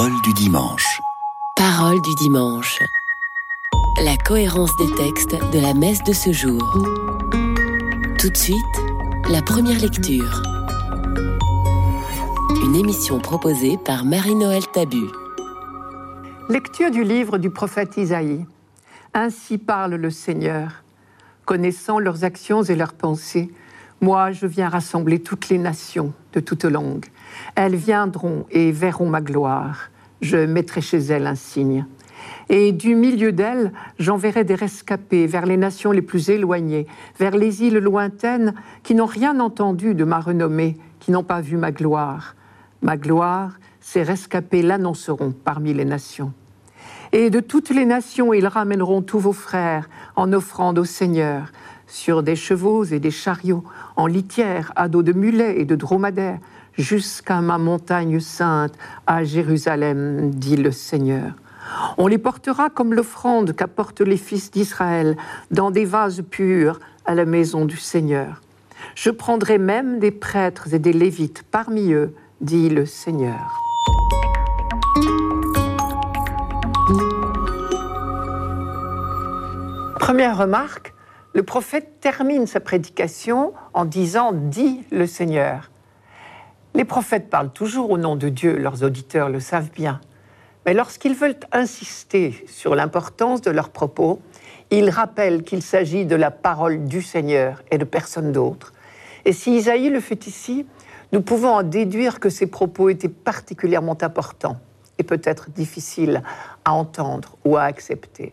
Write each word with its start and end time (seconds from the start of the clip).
Parole 0.00 0.22
du 0.22 0.32
dimanche. 0.32 1.02
Parole 1.56 2.00
du 2.00 2.14
dimanche. 2.14 2.78
La 4.02 4.16
cohérence 4.16 4.74
des 4.78 4.90
textes 4.94 5.36
de 5.52 5.60
la 5.60 5.74
messe 5.74 6.02
de 6.04 6.14
ce 6.14 6.32
jour. 6.32 6.62
Tout 8.18 8.30
de 8.30 8.34
suite, 8.34 8.56
la 9.28 9.42
première 9.42 9.78
lecture. 9.78 10.42
Une 12.64 12.76
émission 12.76 13.18
proposée 13.18 13.76
par 13.76 14.06
Marie-Noël 14.06 14.62
Tabu. 14.72 15.04
Lecture 16.48 16.90
du 16.90 17.04
livre 17.04 17.36
du 17.36 17.50
prophète 17.50 17.98
Isaïe. 17.98 18.46
Ainsi 19.12 19.58
parle 19.58 19.96
le 19.96 20.10
Seigneur. 20.10 20.82
Connaissant 21.44 21.98
leurs 21.98 22.24
actions 22.24 22.62
et 22.62 22.74
leurs 22.74 22.94
pensées, 22.94 23.52
moi 24.00 24.32
je 24.32 24.46
viens 24.46 24.70
rassembler 24.70 25.20
toutes 25.20 25.50
les 25.50 25.58
nations 25.58 26.14
de 26.32 26.40
toute 26.40 26.64
langue. 26.64 27.04
Elles 27.54 27.76
viendront 27.76 28.46
et 28.50 28.72
verront 28.72 29.08
ma 29.08 29.20
gloire. 29.20 29.90
Je 30.20 30.36
mettrai 30.36 30.80
chez 30.80 30.98
elles 30.98 31.26
un 31.26 31.34
signe. 31.34 31.86
Et 32.48 32.72
du 32.72 32.94
milieu 32.94 33.32
d'elles, 33.32 33.72
j'enverrai 33.98 34.44
des 34.44 34.54
rescapés 34.54 35.26
vers 35.26 35.46
les 35.46 35.56
nations 35.56 35.92
les 35.92 36.02
plus 36.02 36.30
éloignées, 36.30 36.86
vers 37.18 37.36
les 37.36 37.62
îles 37.62 37.78
lointaines 37.78 38.54
qui 38.82 38.94
n'ont 38.94 39.06
rien 39.06 39.40
entendu 39.40 39.94
de 39.94 40.04
ma 40.04 40.20
renommée, 40.20 40.76
qui 40.98 41.12
n'ont 41.12 41.24
pas 41.24 41.40
vu 41.40 41.56
ma 41.56 41.70
gloire. 41.70 42.34
Ma 42.82 42.96
gloire, 42.96 43.52
ces 43.80 44.02
rescapés 44.02 44.62
l'annonceront 44.62 45.32
parmi 45.32 45.72
les 45.72 45.84
nations. 45.84 46.32
Et 47.12 47.30
de 47.30 47.40
toutes 47.40 47.70
les 47.70 47.86
nations, 47.86 48.32
ils 48.32 48.46
ramèneront 48.46 49.02
tous 49.02 49.18
vos 49.18 49.32
frères 49.32 49.88
en 50.16 50.32
offrande 50.32 50.78
au 50.78 50.84
Seigneur, 50.84 51.50
sur 51.90 52.22
des 52.22 52.36
chevaux 52.36 52.84
et 52.84 53.00
des 53.00 53.10
chariots, 53.10 53.64
en 53.96 54.06
litière, 54.06 54.72
à 54.76 54.88
dos 54.88 55.02
de 55.02 55.12
mulets 55.12 55.60
et 55.60 55.64
de 55.64 55.74
dromadaires, 55.74 56.38
jusqu'à 56.78 57.40
ma 57.40 57.58
montagne 57.58 58.20
sainte, 58.20 58.74
à 59.06 59.24
Jérusalem, 59.24 60.30
dit 60.30 60.56
le 60.56 60.70
Seigneur. 60.70 61.32
On 61.98 62.06
les 62.06 62.18
portera 62.18 62.70
comme 62.70 62.94
l'offrande 62.94 63.54
qu'apportent 63.54 64.00
les 64.00 64.16
fils 64.16 64.50
d'Israël 64.50 65.16
dans 65.50 65.70
des 65.70 65.84
vases 65.84 66.22
purs 66.30 66.80
à 67.04 67.14
la 67.14 67.24
maison 67.24 67.64
du 67.64 67.76
Seigneur. 67.76 68.40
Je 68.94 69.10
prendrai 69.10 69.58
même 69.58 69.98
des 69.98 70.10
prêtres 70.10 70.72
et 70.72 70.78
des 70.78 70.92
lévites 70.92 71.44
parmi 71.50 71.92
eux, 71.92 72.14
dit 72.40 72.70
le 72.70 72.86
Seigneur. 72.86 73.60
Première 79.98 80.38
remarque, 80.38 80.94
le 81.32 81.44
prophète 81.44 82.00
termine 82.00 82.48
sa 82.48 82.58
prédication 82.58 83.52
en 83.72 83.84
disant 83.84 84.32
Dit 84.32 84.82
le 84.90 85.06
Seigneur. 85.06 85.70
Les 86.74 86.84
prophètes 86.84 87.30
parlent 87.30 87.52
toujours 87.52 87.90
au 87.90 87.98
nom 87.98 88.16
de 88.16 88.28
Dieu, 88.28 88.56
leurs 88.56 88.82
auditeurs 88.82 89.28
le 89.28 89.38
savent 89.38 89.70
bien. 89.70 90.00
Mais 90.66 90.74
lorsqu'ils 90.74 91.14
veulent 91.14 91.38
insister 91.52 92.44
sur 92.48 92.74
l'importance 92.74 93.42
de 93.42 93.50
leurs 93.50 93.70
propos, 93.70 94.20
ils 94.70 94.90
rappellent 94.90 95.42
qu'il 95.44 95.62
s'agit 95.62 96.04
de 96.04 96.16
la 96.16 96.32
parole 96.32 96.84
du 96.86 97.00
Seigneur 97.00 97.62
et 97.70 97.78
de 97.78 97.84
personne 97.84 98.32
d'autre. 98.32 98.72
Et 99.24 99.32
si 99.32 99.56
Isaïe 99.56 99.88
le 99.88 100.00
fait 100.00 100.26
ici, 100.26 100.66
nous 101.12 101.22
pouvons 101.22 101.50
en 101.50 101.62
déduire 101.62 102.18
que 102.18 102.28
ces 102.28 102.46
propos 102.46 102.88
étaient 102.88 103.08
particulièrement 103.08 103.98
importants 104.00 104.58
et 104.98 105.04
peut-être 105.04 105.50
difficiles 105.50 106.22
à 106.64 106.72
entendre 106.72 107.36
ou 107.44 107.56
à 107.56 107.62
accepter. 107.62 108.32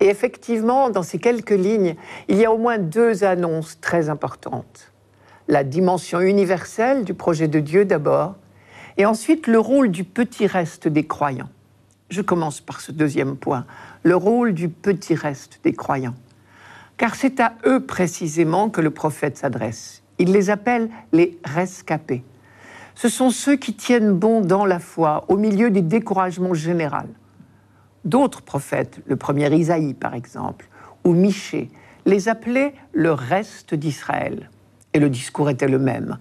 Et 0.00 0.08
effectivement, 0.08 0.90
dans 0.90 1.02
ces 1.02 1.18
quelques 1.18 1.50
lignes, 1.50 1.94
il 2.28 2.38
y 2.38 2.44
a 2.44 2.52
au 2.52 2.58
moins 2.58 2.78
deux 2.78 3.22
annonces 3.22 3.78
très 3.80 4.08
importantes. 4.08 4.92
La 5.46 5.62
dimension 5.62 6.20
universelle 6.20 7.04
du 7.04 7.12
projet 7.12 7.48
de 7.48 7.60
Dieu 7.60 7.84
d'abord, 7.84 8.36
et 8.96 9.04
ensuite 9.04 9.46
le 9.46 9.58
rôle 9.58 9.90
du 9.90 10.04
petit 10.04 10.46
reste 10.46 10.88
des 10.88 11.06
croyants. 11.06 11.50
Je 12.08 12.22
commence 12.22 12.60
par 12.60 12.80
ce 12.80 12.92
deuxième 12.92 13.36
point, 13.36 13.66
le 14.02 14.16
rôle 14.16 14.54
du 14.54 14.68
petit 14.68 15.14
reste 15.14 15.60
des 15.62 15.72
croyants. 15.72 16.14
Car 16.96 17.14
c'est 17.14 17.40
à 17.40 17.54
eux 17.66 17.84
précisément 17.84 18.68
que 18.68 18.80
le 18.80 18.90
prophète 18.90 19.36
s'adresse. 19.36 20.02
Il 20.18 20.32
les 20.32 20.50
appelle 20.50 20.90
les 21.12 21.38
rescapés. 21.44 22.24
Ce 22.94 23.08
sont 23.08 23.30
ceux 23.30 23.56
qui 23.56 23.74
tiennent 23.74 24.12
bon 24.12 24.40
dans 24.40 24.66
la 24.66 24.78
foi 24.78 25.24
au 25.28 25.36
milieu 25.36 25.70
des 25.70 25.82
découragements 25.82 26.52
généraux 26.52 27.08
D'autres 28.04 28.42
prophètes, 28.42 29.00
le 29.06 29.16
premier 29.16 29.54
Isaïe 29.54 29.94
par 29.94 30.14
exemple, 30.14 30.68
ou 31.04 31.12
Michée, 31.12 31.70
les 32.06 32.28
appelaient 32.28 32.74
le 32.92 33.12
reste 33.12 33.74
d'Israël. 33.74 34.50
Et 34.94 34.98
le 34.98 35.10
discours 35.10 35.50
était 35.50 35.68
le 35.68 35.78
même. 35.78 36.18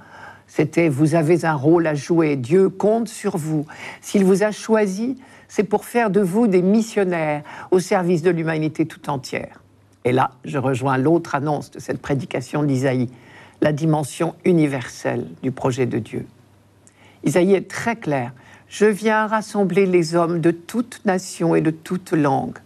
C'était 0.48 0.90
Vous 0.90 1.16
avez 1.16 1.46
un 1.46 1.54
rôle 1.54 1.88
à 1.88 1.94
jouer, 1.94 2.36
Dieu 2.36 2.70
compte 2.70 3.08
sur 3.08 3.38
vous. 3.38 3.66
S'il 4.02 4.26
vous 4.26 4.44
a 4.44 4.52
choisi, 4.52 5.18
c'est 5.48 5.64
pour 5.64 5.86
faire 5.86 6.10
de 6.10 6.22
vous 6.22 6.48
des 6.48 6.62
missionnaires 6.62 7.44
au 7.72 7.80
service 7.80 8.22
de 8.22 8.32
l'humanité 8.32 8.86
tout 8.86 9.10
entière. 9.10 9.62
Et 10.06 10.12
là, 10.12 10.32
je 10.46 10.58
rejoins 10.58 10.98
l'autre 10.98 11.36
annonce 11.36 11.72
de 11.72 11.80
cette 11.80 12.02
prédication 12.02 12.64
d'Isaïe, 12.64 13.10
la 13.62 13.74
dimension 13.74 14.36
universelle 14.46 15.28
du 15.44 15.52
projet 15.52 15.86
de 15.86 16.00
Dieu. 16.00 16.26
Isaïe 17.24 17.54
est 17.54 17.70
très 17.70 17.96
clair 17.96 18.34
je 18.70 18.86
viens 18.86 19.28
rassembler 19.28 19.86
les 19.86 20.16
hommes 20.16 20.40
de 20.40 20.52
toute 20.52 21.02
nation 21.06 21.56
et 21.56 21.62
de 21.62 21.72
toute 21.72 22.12
langue. 22.12 22.60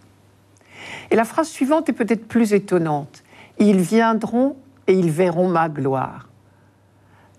Et 1.09 1.15
la 1.15 1.23
phrase 1.23 1.47
suivante 1.47 1.89
est 1.89 1.93
peut-être 1.93 2.27
plus 2.27 2.53
étonnante. 2.53 3.23
Ils 3.57 3.79
viendront 3.79 4.57
et 4.87 4.93
ils 4.93 5.11
verront 5.11 5.47
ma 5.47 5.69
gloire. 5.69 6.27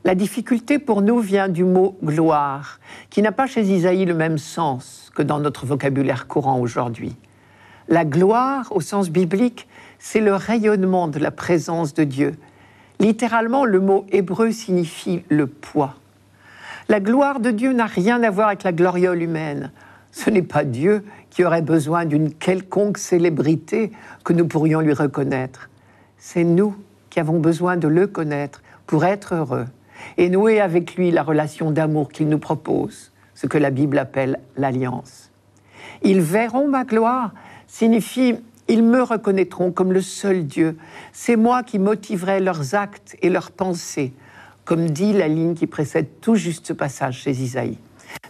La 0.04 0.14
difficulté 0.14 0.78
pour 0.78 1.02
nous 1.02 1.18
vient 1.20 1.48
du 1.48 1.64
mot 1.64 1.96
gloire, 2.02 2.78
qui 3.10 3.22
n'a 3.22 3.32
pas 3.32 3.46
chez 3.46 3.62
Isaïe 3.62 4.04
le 4.04 4.14
même 4.14 4.38
sens 4.38 5.10
que 5.14 5.22
dans 5.22 5.40
notre 5.40 5.66
vocabulaire 5.66 6.26
courant 6.26 6.58
aujourd'hui. 6.58 7.16
La 7.88 8.04
gloire, 8.04 8.68
au 8.70 8.80
sens 8.80 9.10
biblique, 9.10 9.66
c'est 9.98 10.20
le 10.20 10.34
rayonnement 10.34 11.08
de 11.08 11.18
la 11.18 11.30
présence 11.30 11.92
de 11.94 12.04
Dieu. 12.04 12.34
Littéralement, 13.00 13.64
le 13.64 13.80
mot 13.80 14.06
hébreu 14.10 14.52
signifie 14.52 15.22
le 15.28 15.46
poids. 15.46 15.94
La 16.88 17.00
gloire 17.00 17.40
de 17.40 17.50
Dieu 17.50 17.72
n'a 17.72 17.86
rien 17.86 18.22
à 18.22 18.30
voir 18.30 18.48
avec 18.48 18.62
la 18.62 18.72
gloriole 18.72 19.22
humaine. 19.22 19.72
Ce 20.12 20.28
n'est 20.28 20.42
pas 20.42 20.64
Dieu 20.64 21.04
qui 21.30 21.44
aurait 21.44 21.62
besoin 21.62 22.04
d'une 22.04 22.32
quelconque 22.32 22.98
célébrité 22.98 23.90
que 24.22 24.32
nous 24.32 24.46
pourrions 24.46 24.80
lui 24.80 24.92
reconnaître. 24.92 25.70
C'est 26.18 26.44
nous 26.44 26.76
qui 27.08 27.20
avons 27.20 27.40
besoin 27.40 27.76
de 27.76 27.88
le 27.88 28.06
connaître 28.06 28.62
pour 28.86 29.04
être 29.04 29.34
heureux 29.34 29.66
et 30.18 30.28
nouer 30.28 30.60
avec 30.60 30.94
lui 30.96 31.10
la 31.10 31.22
relation 31.22 31.70
d'amour 31.70 32.10
qu'il 32.10 32.28
nous 32.28 32.38
propose, 32.38 33.12
ce 33.34 33.46
que 33.46 33.58
la 33.58 33.70
Bible 33.70 33.98
appelle 33.98 34.38
l'alliance. 34.56 35.30
Ils 36.02 36.20
verront 36.20 36.68
ma 36.68 36.84
gloire 36.84 37.32
signifie 37.66 38.36
ils 38.68 38.82
me 38.82 39.02
reconnaîtront 39.02 39.72
comme 39.72 39.92
le 39.92 40.00
seul 40.00 40.46
Dieu. 40.46 40.78
C'est 41.12 41.36
moi 41.36 41.62
qui 41.62 41.78
motiverai 41.78 42.40
leurs 42.40 42.74
actes 42.74 43.16
et 43.20 43.28
leurs 43.28 43.50
pensées 43.50 44.12
comme 44.64 44.90
dit 44.90 45.12
la 45.12 45.28
ligne 45.28 45.54
qui 45.54 45.66
précède 45.66 46.08
tout 46.20 46.34
juste 46.34 46.66
ce 46.66 46.72
passage 46.72 47.22
chez 47.22 47.32
Isaïe. 47.32 47.78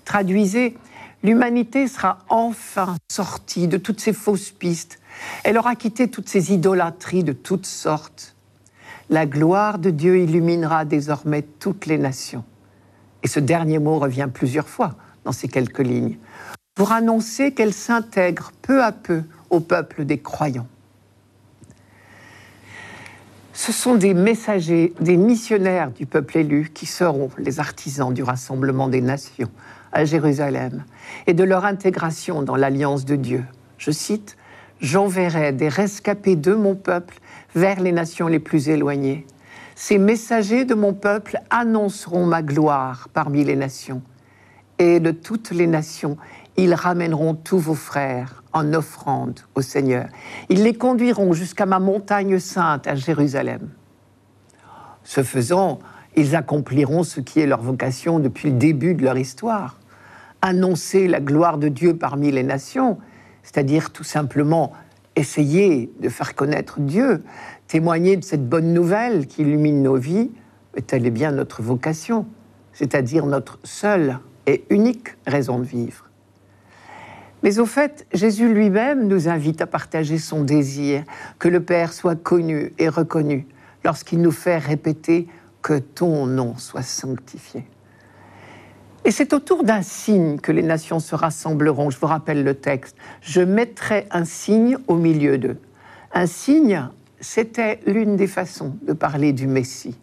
Traduisez, 0.05 0.77
l'humanité 1.23 1.89
sera 1.89 2.19
enfin 2.29 2.97
sortie 3.11 3.69
de 3.69 3.77
toutes 3.77 4.01
ces 4.01 4.13
fausses 4.13 4.51
pistes. 4.51 5.01
Elle 5.45 5.59
aura 5.59 5.77
quitté 5.77 6.09
toutes 6.09 6.29
ces 6.29 6.53
idolâtries 6.53 7.25
de 7.25 7.33
toutes 7.33 7.67
sortes. 7.67 8.35
La 9.11 9.27
gloire 9.27 9.79
de 9.79 9.91
Dieu 9.91 10.19
illuminera 10.19 10.85
désormais 10.85 11.43
toutes 11.43 11.87
les 11.87 11.99
nations. 11.99 12.45
Et 13.23 13.29
ce 13.29 13.41
dernier 13.41 13.79
mot 13.79 13.99
revient 13.99 14.29
plusieurs 14.33 14.69
fois 14.69 14.97
dans 15.25 15.33
ces 15.33 15.49
quelques 15.49 15.79
lignes, 15.79 16.19
pour 16.75 16.93
annoncer 16.93 17.53
qu'elle 17.53 17.73
s'intègre 17.73 18.53
peu 18.61 18.83
à 18.83 18.93
peu 18.93 19.23
au 19.49 19.61
peuple 19.61 20.05
des 20.05 20.19
croyants 20.19 20.67
ce 23.55 23.71
sont 23.71 23.95
des 23.95 24.15
messagers, 24.15 24.93
des 25.01 25.17
missionnaires 25.17 25.93
du 25.93 26.07
peuple 26.07 26.39
élu 26.39 26.71
qui 26.75 26.87
seront 26.87 27.31
les 27.39 27.61
artisans 27.61 28.13
du 28.13 28.25
rassemblement 28.25 28.89
des 28.89 29.01
nations 29.01 29.49
à 29.93 30.05
Jérusalem 30.05 30.85
et 31.29 31.35
de 31.35 31.45
leur 31.45 31.65
intégration 31.65 32.43
dans 32.43 32.57
l'alliance 32.57 33.05
de 33.05 33.15
Dieu. 33.15 33.45
Je 33.79 33.93
cite, 33.93 34.37
J'enverrai 34.81 35.53
des 35.53 35.69
rescapés 35.69 36.35
de 36.35 36.53
mon 36.53 36.75
peuple 36.75 37.21
vers 37.55 37.81
les 37.81 37.93
nations 37.93 38.27
les 38.27 38.41
plus 38.41 38.69
éloignées. 38.69 39.25
Ces 39.77 39.99
messagers 39.99 40.65
de 40.65 40.75
mon 40.75 40.93
peuple 40.93 41.39
annonceront 41.49 42.27
ma 42.27 42.43
gloire 42.43 43.09
parmi 43.15 43.45
les 43.45 43.57
nations. 43.57 44.03
Et 44.81 44.99
de 44.99 45.13
toutes 45.13 45.53
les 45.53 45.69
nations, 45.69 46.19
ils 46.57 46.75
ramèneront 46.75 47.35
tous 47.35 47.59
vos 47.59 47.75
frères 47.75 48.43
en 48.53 48.73
offrande 48.73 49.41
au 49.55 49.61
Seigneur. 49.61 50.07
Ils 50.49 50.63
les 50.63 50.75
conduiront 50.75 51.33
jusqu'à 51.33 51.67
ma 51.67 51.81
montagne 51.81 52.39
sainte 52.39 52.87
à 52.87 52.95
Jérusalem. 52.95 53.71
Ce 55.03 55.23
faisant, 55.23 55.81
ils 56.17 56.37
accompliront 56.37 57.03
ce 57.03 57.21
qui 57.21 57.41
est 57.41 57.47
leur 57.47 57.61
vocation 57.61 58.21
depuis 58.21 58.51
le 58.51 58.57
début 58.57 58.95
de 58.95 59.05
leur 59.05 59.19
histoire. 59.19 59.79
Annoncer 60.43 61.09
la 61.09 61.21
gloire 61.21 61.59
de 61.59 61.69
Dieu 61.69 61.97
parmi 61.97 62.31
les 62.31 62.43
nations, 62.43 62.99
c'est-à-dire 63.43 63.91
tout 63.91 64.05
simplement 64.05 64.73
essayer 65.17 65.93
de 66.01 66.09
faire 66.09 66.35
connaître 66.35 66.81
Dieu, 66.81 67.23
témoigner 67.67 68.17
de 68.17 68.25
cette 68.25 68.49
bonne 68.49 68.73
nouvelle 68.73 69.27
qui 69.27 69.43
illumine 69.43 69.83
nos 69.83 69.97
vies, 69.97 70.31
telle 70.87 71.07
est 71.07 71.11
bien 71.11 71.33
notre 71.33 71.63
vocation, 71.63 72.27
c'est-à-dire 72.73 73.27
notre 73.27 73.59
seule 73.63 74.19
et 74.47 74.65
unique 74.71 75.17
raison 75.27 75.59
de 75.59 75.65
vivre. 75.65 76.04
Mais 77.45 77.59
au 77.59 77.67
fait, 77.67 78.07
Jésus 78.15 78.53
lui-même 78.53 79.07
nous 79.07 79.29
invite 79.29 79.61
à 79.61 79.67
partager 79.67 80.17
son 80.17 80.43
désir 80.43 81.05
que 81.39 81.47
le 81.47 81.63
Père 81.63 81.93
soit 81.93 82.17
connu 82.17 82.73
et 82.79 82.89
reconnu 82.89 83.47
lorsqu'il 83.85 84.23
nous 84.23 84.33
fait 84.33 84.57
répéter 84.57 85.29
que 85.61 85.79
ton 85.79 86.27
nom 86.27 86.57
soit 86.57 86.83
sanctifié. 86.83 87.67
Et 89.05 89.11
c'est 89.11 89.35
autour 89.35 89.63
d'un 89.63 89.83
signe 89.83 90.39
que 90.39 90.53
les 90.53 90.63
nations 90.63 91.01
se 91.01 91.15
rassembleront. 91.15 91.91
Je 91.91 91.99
vous 91.99 92.07
rappelle 92.07 92.45
le 92.45 92.55
texte. 92.55 92.97
Je 93.21 93.43
mettrai 93.43 94.07
un 94.11 94.25
signe 94.25 94.79
au 94.89 94.97
milieu 94.97 95.37
d'eux. 95.37 95.59
Un 96.15 96.27
signe, 96.27 96.89
c'était 97.21 97.81
l'une 97.87 98.17
des 98.17 98.27
façons 98.27 98.75
de 98.87 98.95
parler 98.95 99.35
du 99.35 99.47
Messie. 99.47 99.99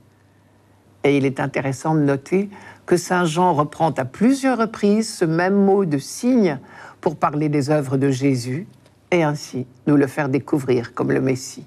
Et 1.03 1.17
il 1.17 1.25
est 1.25 1.39
intéressant 1.39 1.95
de 1.95 2.01
noter 2.01 2.51
que 2.91 2.97
Saint 2.97 3.23
Jean 3.23 3.53
reprend 3.53 3.91
à 3.91 4.03
plusieurs 4.03 4.57
reprises 4.57 5.13
ce 5.13 5.23
même 5.23 5.53
mot 5.53 5.85
de 5.85 5.97
signe 5.97 6.59
pour 6.99 7.15
parler 7.15 7.47
des 7.47 7.69
œuvres 7.69 7.95
de 7.95 8.09
Jésus 8.11 8.67
et 9.11 9.23
ainsi 9.23 9.65
nous 9.87 9.95
le 9.95 10.07
faire 10.07 10.27
découvrir 10.27 10.93
comme 10.93 11.13
le 11.13 11.21
Messie. 11.21 11.65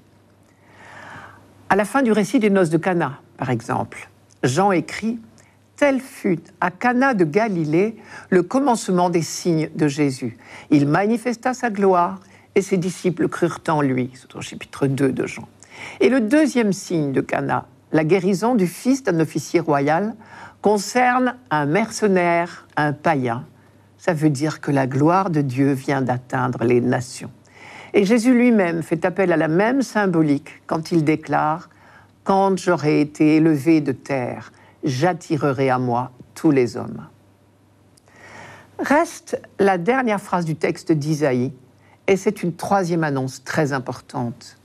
À 1.67 1.75
la 1.75 1.83
fin 1.83 2.03
du 2.03 2.11
récit 2.11 2.37
des 2.37 2.51
noces 2.51 2.69
de 2.69 2.77
Cana, 2.77 3.21
par 3.37 3.49
exemple, 3.49 4.07
Jean 4.43 4.71
écrit 4.71 5.17
Tel 5.77 5.99
fut 5.99 6.43
à 6.61 6.69
Cana 6.69 7.15
de 7.15 7.25
Galilée 7.25 7.97
le 8.29 8.43
commencement 8.43 9.09
des 9.09 9.23
signes 9.23 9.71
de 9.73 9.87
Jésus. 9.87 10.37
Il 10.69 10.87
manifesta 10.87 11.55
sa 11.55 11.71
gloire 11.71 12.19
et 12.53 12.61
ses 12.61 12.77
disciples 12.77 13.29
crurent 13.29 13.61
en 13.67 13.81
lui. 13.81 14.11
C'est 14.13 14.35
au 14.35 14.41
chapitre 14.41 14.85
2 14.85 15.11
de 15.11 15.25
Jean. 15.25 15.47
Et 16.01 16.09
le 16.09 16.21
deuxième 16.21 16.71
signe 16.71 17.13
de 17.13 17.21
Cana, 17.21 17.65
la 17.91 18.03
guérison 18.03 18.53
du 18.53 18.67
fils 18.67 19.01
d'un 19.01 19.19
officier 19.19 19.59
royal, 19.59 20.13
concerne 20.65 21.35
un 21.51 21.67
mercenaire, 21.67 22.65
un 22.75 22.91
païen. 22.91 23.45
Ça 23.99 24.13
veut 24.13 24.31
dire 24.31 24.61
que 24.61 24.71
la 24.71 24.87
gloire 24.87 25.29
de 25.29 25.41
Dieu 25.41 25.73
vient 25.73 26.01
d'atteindre 26.01 26.63
les 26.63 26.81
nations. 26.81 27.29
Et 27.93 28.03
Jésus 28.03 28.33
lui-même 28.33 28.81
fait 28.81 29.05
appel 29.05 29.31
à 29.31 29.37
la 29.37 29.47
même 29.47 29.83
symbolique 29.83 30.63
quand 30.65 30.91
il 30.91 31.03
déclare 31.03 31.69
Quand 32.23 32.57
j'aurai 32.57 32.99
été 32.99 33.35
élevé 33.35 33.79
de 33.79 33.91
terre, 33.91 34.51
j'attirerai 34.83 35.69
à 35.69 35.77
moi 35.77 36.09
tous 36.33 36.49
les 36.49 36.77
hommes. 36.77 37.09
Reste 38.79 39.39
la 39.59 39.77
dernière 39.77 40.19
phrase 40.19 40.45
du 40.45 40.55
texte 40.55 40.91
d'Isaïe, 40.91 41.53
et 42.07 42.17
c'est 42.17 42.41
une 42.41 42.55
troisième 42.55 43.03
annonce 43.03 43.43
très 43.43 43.71
importante. 43.71 44.57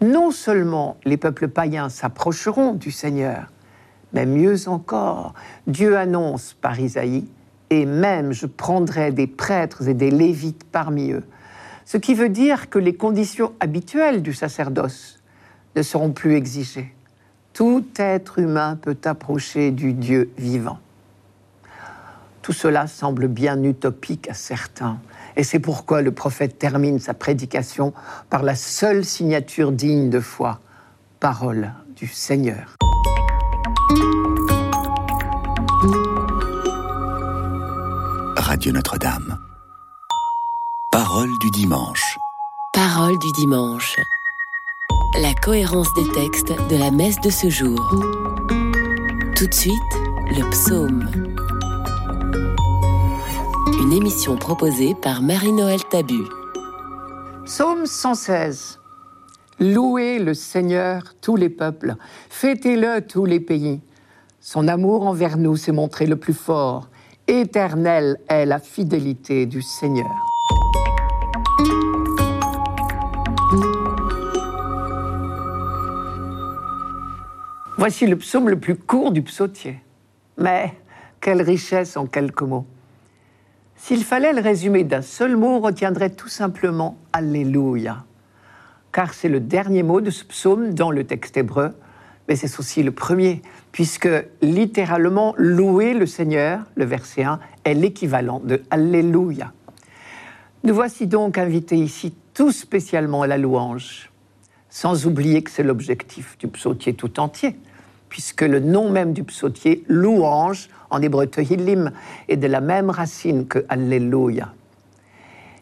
Non 0.00 0.32
seulement 0.32 0.96
les 1.04 1.16
peuples 1.16 1.46
païens 1.46 1.88
s'approcheront 1.88 2.72
du 2.72 2.90
Seigneur, 2.90 3.52
mais 4.12 4.26
mieux 4.26 4.68
encore, 4.68 5.34
Dieu 5.66 5.96
annonce 5.96 6.54
par 6.54 6.78
Isaïe, 6.78 7.26
et 7.70 7.86
même 7.86 8.32
je 8.32 8.46
prendrai 8.46 9.12
des 9.12 9.26
prêtres 9.26 9.88
et 9.88 9.94
des 9.94 10.10
lévites 10.10 10.64
parmi 10.70 11.12
eux. 11.12 11.24
Ce 11.84 11.96
qui 11.96 12.14
veut 12.14 12.28
dire 12.28 12.70
que 12.70 12.78
les 12.78 12.94
conditions 12.94 13.52
habituelles 13.60 14.22
du 14.22 14.32
sacerdoce 14.32 15.20
ne 15.74 15.82
seront 15.82 16.12
plus 16.12 16.34
exigées 16.34 16.92
tout 17.56 17.86
être 17.96 18.38
humain 18.38 18.76
peut 18.76 18.98
approcher 19.06 19.70
du 19.70 19.94
Dieu 19.94 20.30
vivant. 20.36 20.78
Tout 22.42 22.52
cela 22.52 22.86
semble 22.86 23.28
bien 23.28 23.62
utopique 23.62 24.28
à 24.28 24.34
certains, 24.34 24.98
et 25.36 25.42
c'est 25.42 25.58
pourquoi 25.58 26.02
le 26.02 26.12
prophète 26.12 26.58
termine 26.58 26.98
sa 26.98 27.14
prédication 27.14 27.94
par 28.28 28.42
la 28.42 28.56
seule 28.56 29.06
signature 29.06 29.72
digne 29.72 30.10
de 30.10 30.20
foi, 30.20 30.60
parole 31.18 31.72
du 31.96 32.08
Seigneur. 32.08 32.76
Radio 38.56 38.72
Notre-Dame. 38.72 39.38
Parole 40.90 41.28
du 41.42 41.50
dimanche. 41.50 42.16
Parole 42.72 43.18
du 43.18 43.30
dimanche 43.32 43.94
la 45.20 45.34
cohérence 45.34 45.92
des 45.92 46.10
textes 46.12 46.54
de 46.70 46.76
la 46.78 46.90
messe 46.90 47.20
de 47.20 47.28
ce 47.28 47.50
jour. 47.50 47.78
Tout 49.36 49.46
de 49.46 49.52
suite, 49.52 49.74
le 50.30 50.48
psaume. 50.48 51.06
Une 53.78 53.92
émission 53.92 54.36
proposée 54.36 54.94
par 54.94 55.20
Marie-Noël 55.20 55.84
Tabu. 55.90 56.22
Psaume 57.44 57.84
116. 57.84 58.80
Louez 59.60 60.18
le 60.18 60.32
Seigneur, 60.32 61.02
tous 61.20 61.36
les 61.36 61.50
peuples, 61.50 61.96
fêtez-le 62.30 63.06
tous 63.06 63.26
les 63.26 63.40
pays. 63.40 63.82
Son 64.40 64.66
amour 64.66 65.06
envers 65.06 65.36
nous 65.36 65.58
s'est 65.58 65.72
montré 65.72 66.06
le 66.06 66.16
plus 66.16 66.32
fort. 66.32 66.88
Éternelle 67.28 68.18
est 68.28 68.46
la 68.46 68.60
fidélité 68.60 69.46
du 69.46 69.60
Seigneur. 69.60 70.06
Voici 77.76 78.06
le 78.06 78.14
psaume 78.14 78.48
le 78.48 78.60
plus 78.60 78.76
court 78.76 79.10
du 79.10 79.22
psautier. 79.22 79.80
Mais 80.38 80.72
quelle 81.20 81.42
richesse 81.42 81.96
en 81.96 82.06
quelques 82.06 82.42
mots. 82.42 82.66
S'il 83.74 84.04
fallait 84.04 84.32
le 84.32 84.40
résumer 84.40 84.84
d'un 84.84 85.02
seul 85.02 85.36
mot, 85.36 85.48
on 85.48 85.60
retiendrait 85.60 86.10
tout 86.10 86.28
simplement 86.28 86.96
Alléluia. 87.12 88.04
Car 88.92 89.12
c'est 89.14 89.28
le 89.28 89.40
dernier 89.40 89.82
mot 89.82 90.00
de 90.00 90.10
ce 90.10 90.24
psaume 90.24 90.74
dans 90.74 90.92
le 90.92 91.02
texte 91.02 91.36
hébreu, 91.36 91.72
mais 92.28 92.36
c'est 92.36 92.58
aussi 92.58 92.82
le 92.82 92.90
premier, 92.90 93.42
puisque 93.72 94.08
littéralement, 94.42 95.34
louer 95.36 95.94
le 95.94 96.06
Seigneur, 96.06 96.60
le 96.74 96.84
verset 96.84 97.24
1, 97.24 97.38
est 97.64 97.74
l'équivalent 97.74 98.40
de 98.40 98.62
Alléluia. 98.70 99.52
Nous 100.64 100.74
voici 100.74 101.06
donc 101.06 101.38
invités 101.38 101.76
ici 101.76 102.14
tout 102.34 102.52
spécialement 102.52 103.22
à 103.22 103.26
la 103.26 103.38
louange, 103.38 104.10
sans 104.68 105.06
oublier 105.06 105.42
que 105.42 105.50
c'est 105.50 105.62
l'objectif 105.62 106.36
du 106.38 106.48
psautier 106.48 106.94
tout 106.94 107.20
entier 107.20 107.56
puisque 108.08 108.42
le 108.42 108.60
nom 108.60 108.90
même 108.90 109.12
du 109.12 109.24
psautier, 109.24 109.84
louange, 109.88 110.68
en 110.90 111.02
hébreu 111.02 111.26
tehillim, 111.26 111.92
est 112.28 112.36
de 112.36 112.46
la 112.46 112.60
même 112.60 112.90
racine 112.90 113.46
que 113.46 113.64
Alléluia. 113.68 114.52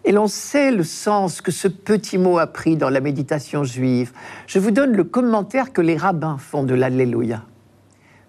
Et 0.04 0.12
l'on 0.12 0.26
sait 0.26 0.70
le 0.70 0.84
sens 0.84 1.40
que 1.40 1.50
ce 1.50 1.66
petit 1.66 2.18
mot 2.18 2.38
a 2.38 2.46
pris 2.46 2.76
dans 2.76 2.90
la 2.90 3.00
méditation 3.00 3.64
juive. 3.64 4.12
Je 4.46 4.58
vous 4.58 4.70
donne 4.70 4.92
le 4.92 5.04
commentaire 5.04 5.72
que 5.72 5.80
les 5.80 5.96
rabbins 5.96 6.36
font 6.38 6.62
de 6.62 6.74
l'Alléluia. 6.74 7.42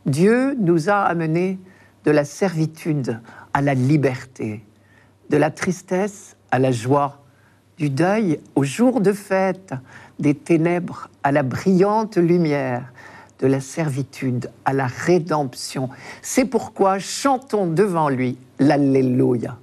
Dieu 0.06 0.56
nous 0.60 0.89
a 0.89 1.01
amenés 1.01 1.60
de 2.06 2.12
la 2.12 2.24
servitude 2.24 3.19
à 3.54 3.62
la 3.62 3.74
liberté, 3.74 4.63
de 5.30 5.38
la 5.38 5.51
tristesse 5.51 6.38
à 6.52 6.59
la 6.59 6.71
joie, 6.71 7.23
du 7.78 7.90
deuil 7.90 8.40
au 8.56 8.64
jour 8.64 9.02
de 9.02 9.11
fête, 9.11 9.73
des 10.19 10.33
ténèbres 10.33 11.09
à 11.23 11.31
la 11.31 11.44
brillante 11.44 12.16
lumière, 12.16 12.94
de 13.40 13.47
la 13.47 13.59
servitude 13.59 14.50
à 14.64 14.71
la 14.71 14.88
rédemption. 14.88 15.90
C'est 16.21 16.45
pourquoi 16.45 17.00
chantons 17.00 17.68
devant 17.68 18.07
lui 18.07 18.38
l'Alléluia. 18.59 19.57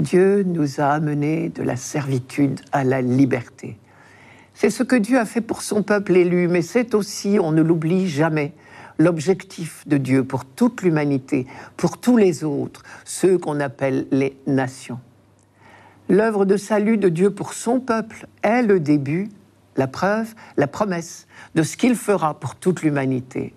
Dieu 0.00 0.42
nous 0.42 0.80
a 0.80 0.86
amenés 0.86 1.48
de 1.48 1.62
la 1.62 1.76
servitude 1.76 2.60
à 2.72 2.84
la 2.84 3.00
liberté. 3.00 3.78
C'est 4.54 4.70
ce 4.70 4.82
que 4.82 4.96
Dieu 4.96 5.18
a 5.18 5.24
fait 5.24 5.40
pour 5.40 5.62
son 5.62 5.82
peuple 5.82 6.16
élu, 6.16 6.48
mais 6.48 6.62
c'est 6.62 6.94
aussi, 6.94 7.38
on 7.40 7.52
ne 7.52 7.62
l'oublie 7.62 8.08
jamais, 8.08 8.52
l'objectif 8.98 9.86
de 9.86 9.96
Dieu 9.96 10.24
pour 10.24 10.44
toute 10.44 10.82
l'humanité, 10.82 11.46
pour 11.76 11.98
tous 11.98 12.16
les 12.16 12.44
autres, 12.44 12.82
ceux 13.04 13.38
qu'on 13.38 13.60
appelle 13.60 14.06
les 14.10 14.36
nations. 14.46 15.00
L'œuvre 16.08 16.44
de 16.44 16.56
salut 16.56 16.98
de 16.98 17.08
Dieu 17.08 17.30
pour 17.30 17.54
son 17.54 17.80
peuple 17.80 18.26
est 18.42 18.62
le 18.62 18.80
début 18.80 19.28
la 19.76 19.86
preuve, 19.86 20.34
la 20.56 20.66
promesse 20.66 21.26
de 21.54 21.62
ce 21.62 21.76
qu'il 21.76 21.94
fera 21.94 22.38
pour 22.38 22.56
toute 22.56 22.82
l'humanité. 22.82 23.54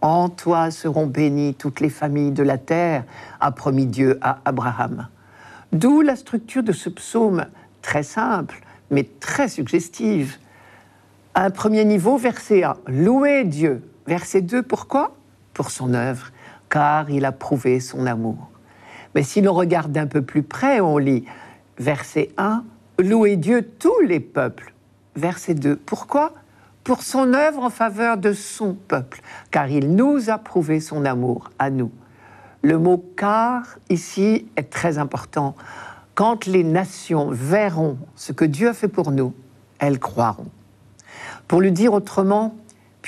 En 0.00 0.28
toi 0.28 0.70
seront 0.70 1.06
bénies 1.06 1.54
toutes 1.54 1.80
les 1.80 1.90
familles 1.90 2.32
de 2.32 2.42
la 2.42 2.56
terre, 2.56 3.04
a 3.40 3.50
promis 3.50 3.86
Dieu 3.86 4.18
à 4.22 4.38
Abraham. 4.44 5.08
D'où 5.72 6.00
la 6.00 6.16
structure 6.16 6.62
de 6.62 6.72
ce 6.72 6.88
psaume 6.88 7.46
très 7.82 8.02
simple, 8.02 8.60
mais 8.90 9.04
très 9.20 9.48
suggestive. 9.48 10.38
À 11.34 11.44
un 11.44 11.50
premier 11.50 11.84
niveau, 11.84 12.16
verset 12.16 12.64
1, 12.64 12.76
louer 12.86 13.44
Dieu. 13.44 13.82
Verset 14.06 14.42
2, 14.42 14.62
pourquoi? 14.62 15.14
Pour 15.52 15.70
son 15.70 15.94
œuvre, 15.94 16.30
car 16.70 17.10
il 17.10 17.24
a 17.24 17.32
prouvé 17.32 17.80
son 17.80 18.06
amour. 18.06 18.50
Mais 19.14 19.22
si 19.22 19.40
l'on 19.40 19.54
regarde 19.54 19.92
d'un 19.92 20.06
peu 20.06 20.22
plus 20.22 20.42
près, 20.42 20.80
on 20.80 20.98
lit 20.98 21.24
verset 21.78 22.30
1, 22.38 22.64
louer 22.98 23.36
Dieu 23.36 23.62
tous 23.78 24.00
les 24.00 24.20
peuples 24.20 24.72
verset 25.18 25.54
2. 25.54 25.76
Pourquoi? 25.76 26.32
Pour 26.84 27.02
son 27.02 27.34
œuvre 27.34 27.62
en 27.62 27.70
faveur 27.70 28.16
de 28.16 28.32
son 28.32 28.74
peuple, 28.74 29.20
car 29.50 29.68
il 29.68 29.94
nous 29.94 30.30
a 30.30 30.38
prouvé 30.38 30.80
son 30.80 31.04
amour 31.04 31.50
à 31.58 31.68
nous. 31.68 31.90
Le 32.62 32.78
mot 32.78 33.04
car 33.16 33.78
ici 33.88 34.46
est 34.56 34.70
très 34.70 34.98
important. 34.98 35.54
Quand 36.14 36.46
les 36.46 36.64
nations 36.64 37.30
verront 37.30 37.98
ce 38.16 38.32
que 38.32 38.44
Dieu 38.44 38.68
a 38.68 38.74
fait 38.74 38.88
pour 38.88 39.12
nous, 39.12 39.34
elles 39.78 40.00
croiront. 40.00 40.48
Pour 41.46 41.60
le 41.60 41.70
dire 41.70 41.92
autrement, 41.92 42.56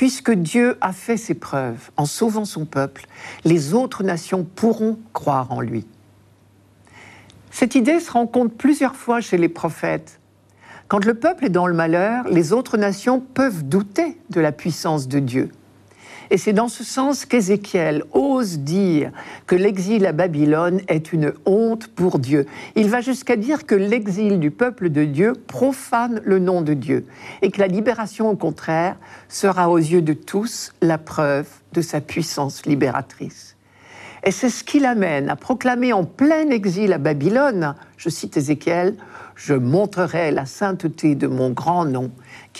Puisque 0.00 0.32
Dieu 0.32 0.78
a 0.80 0.94
fait 0.94 1.16
ses 1.16 1.34
preuves 1.34 1.90
en 1.98 2.06
sauvant 2.06 2.46
son 2.46 2.64
peuple, 2.64 3.06
les 3.44 3.74
autres 3.74 4.02
nations 4.02 4.44
pourront 4.44 4.98
croire 5.12 5.52
en 5.52 5.60
lui. 5.60 5.86
Cette 7.50 7.74
idée 7.74 8.00
se 8.00 8.10
rencontre 8.10 8.54
plusieurs 8.54 8.94
fois 8.94 9.20
chez 9.20 9.36
les 9.36 9.48
prophètes. 9.48 10.20
Quand 10.88 11.04
le 11.04 11.14
peuple 11.14 11.44
est 11.44 11.50
dans 11.50 11.66
le 11.66 11.74
malheur, 11.74 12.26
les 12.28 12.52
autres 12.52 12.76
nations 12.76 13.20
peuvent 13.20 13.64
douter 13.64 14.16
de 14.30 14.40
la 14.40 14.52
puissance 14.52 15.06
de 15.06 15.18
Dieu. 15.18 15.50
Et 16.30 16.38
c'est 16.38 16.52
dans 16.52 16.68
ce 16.68 16.84
sens 16.84 17.26
qu'Ézéchiel 17.26 18.04
ose 18.12 18.60
dire 18.60 19.10
que 19.48 19.56
l'exil 19.56 20.06
à 20.06 20.12
Babylone 20.12 20.80
est 20.86 21.12
une 21.12 21.32
honte 21.44 21.88
pour 21.88 22.20
Dieu. 22.20 22.46
Il 22.76 22.88
va 22.88 23.00
jusqu'à 23.00 23.34
dire 23.34 23.66
que 23.66 23.74
l'exil 23.74 24.38
du 24.38 24.52
peuple 24.52 24.90
de 24.90 25.04
Dieu 25.04 25.32
profane 25.48 26.20
le 26.24 26.38
nom 26.38 26.62
de 26.62 26.72
Dieu 26.72 27.04
et 27.42 27.50
que 27.50 27.60
la 27.60 27.66
libération, 27.66 28.30
au 28.30 28.36
contraire, 28.36 28.96
sera 29.28 29.70
aux 29.70 29.78
yeux 29.78 30.02
de 30.02 30.12
tous 30.12 30.72
la 30.80 30.98
preuve 30.98 31.48
de 31.72 31.82
sa 31.82 32.00
puissance 32.00 32.64
libératrice. 32.64 33.56
Et 34.22 34.30
c'est 34.30 34.50
ce 34.50 34.62
qui 34.62 34.78
l'amène 34.78 35.30
à 35.30 35.36
proclamer 35.36 35.92
en 35.92 36.04
plein 36.04 36.50
exil 36.50 36.92
à 36.92 36.98
Babylone, 36.98 37.74
je 37.96 38.08
cite 38.08 38.36
Ézéchiel, 38.36 38.96
Je 39.34 39.54
montrerai 39.54 40.30
la 40.30 40.44
sainteté 40.44 41.14
de 41.14 41.26
mon 41.26 41.50
grand 41.50 41.86
nom 41.86 42.10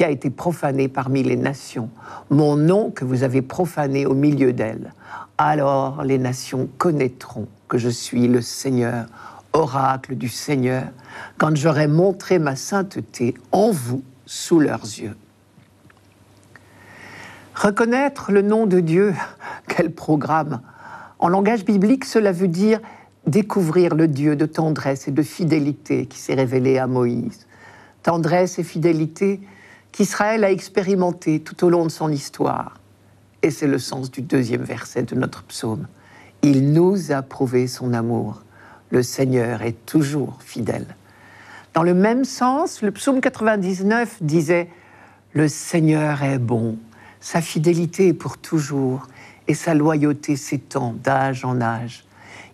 qui 0.01 0.05
a 0.05 0.09
été 0.09 0.31
profané 0.31 0.89
parmi 0.89 1.23
les 1.23 1.37
nations, 1.37 1.91
mon 2.31 2.57
nom 2.57 2.91
que 2.91 3.05
vous 3.05 3.23
avez 3.23 3.43
profané 3.43 4.07
au 4.07 4.15
milieu 4.15 4.55
d'elles. 4.55 4.95
Alors 5.37 6.05
les 6.05 6.17
nations 6.17 6.71
connaîtront 6.79 7.49
que 7.69 7.77
je 7.77 7.91
suis 7.91 8.27
le 8.27 8.41
Seigneur, 8.41 9.05
oracle 9.53 10.15
du 10.15 10.31
Seigneur, 10.31 10.85
quand 11.37 11.55
j'aurai 11.55 11.87
montré 11.87 12.39
ma 12.39 12.57
sainteté 12.57 13.35
en 13.53 13.73
vous 13.73 14.03
sous 14.25 14.59
leurs 14.59 14.85
yeux. 14.85 15.15
Reconnaître 17.55 18.33
le 18.33 18.41
nom 18.41 18.65
de 18.65 18.81
Dieu, 18.81 19.13
quel 19.69 19.93
programme 19.93 20.63
en 21.19 21.29
langage 21.29 21.67
biblique, 21.67 22.07
cela 22.07 22.33
veut 22.33 22.49
dire 22.49 22.81
découvrir 23.27 23.95
le 23.95 24.09
Dieu 24.09 24.35
de 24.35 24.47
tendresse 24.47 25.09
et 25.09 25.13
de 25.13 25.23
fidélité 25.23 26.07
qui 26.07 26.19
s'est 26.19 26.33
révélé 26.33 26.79
à 26.79 26.87
Moïse. 26.87 27.47
Tendresse 28.03 28.59
et 28.59 28.65
fidélité 28.65 29.43
qu'Israël 29.93 30.45
a 30.45 30.51
expérimenté 30.51 31.41
tout 31.41 31.65
au 31.65 31.71
long 31.71 31.85
de 31.85 31.91
son 31.91 32.11
histoire. 32.11 32.79
Et 33.43 33.51
c'est 33.51 33.67
le 33.67 33.79
sens 33.79 34.11
du 34.11 34.23
deuxième 34.23 34.63
verset 34.63 35.03
de 35.03 35.15
notre 35.15 35.43
psaume. 35.45 35.87
Il 36.43 36.73
nous 36.73 37.13
a 37.13 37.23
prouvé 37.23 37.67
son 37.67 37.93
amour. 37.93 38.43
Le 38.91 39.03
Seigneur 39.03 39.63
est 39.63 39.87
toujours 39.87 40.39
fidèle. 40.41 40.87
Dans 41.75 41.83
le 41.83 41.95
même 41.95 42.25
sens, 42.25 42.83
le 42.83 42.91
psaume 42.91 43.21
99 43.21 44.23
disait 44.23 44.69
Le 45.33 45.49
Seigneur 45.49 46.23
est 46.23 46.39
bon, 46.39 46.77
sa 47.21 47.41
fidélité 47.41 48.09
est 48.09 48.15
pour 48.15 48.39
toujours 48.39 49.07
et 49.47 49.55
sa 49.55 49.75
loyauté 49.75 50.37
s'étend 50.37 50.95
d'âge 51.03 51.45
en 51.45 51.61
âge. 51.61 52.05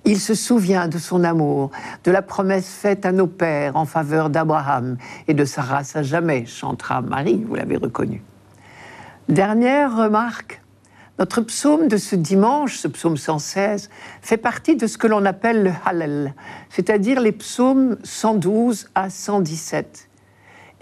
Il 0.09 0.21
se 0.21 0.35
souvient 0.35 0.87
de 0.87 0.99
son 0.99 1.25
amour, 1.25 1.73
de 2.05 2.13
la 2.13 2.23
promesse 2.23 2.69
faite 2.69 3.05
à 3.05 3.11
nos 3.11 3.27
pères 3.27 3.75
en 3.75 3.87
faveur 3.87 4.31
d'Abraham 4.31 4.99
et 5.27 5.35
de 5.35 5.45
sa 5.45 5.63
race 5.63 5.97
à 5.97 6.05
jamais, 6.05 6.47
chantera 6.47 7.01
Marie, 7.01 7.45
vous 7.45 7.57
l'avez 7.57 7.77
reconnu. 7.77 8.23
Dernière 9.29 9.97
remarque, 9.97 10.63
notre 11.19 11.41
psaume 11.41 11.89
de 11.89 11.97
ce 11.97 12.15
dimanche, 12.15 12.77
ce 12.77 12.87
psaume 12.87 13.17
116, 13.17 13.91
fait 14.23 14.37
partie 14.37 14.77
de 14.77 14.87
ce 14.87 14.97
que 14.97 15.09
l'on 15.09 15.25
appelle 15.25 15.65
le 15.65 15.73
Hallel, 15.85 16.35
c'est-à-dire 16.71 17.21
les 17.21 17.33
psaumes 17.33 17.97
112 18.05 18.91
à 18.95 19.11
117. 19.11 20.09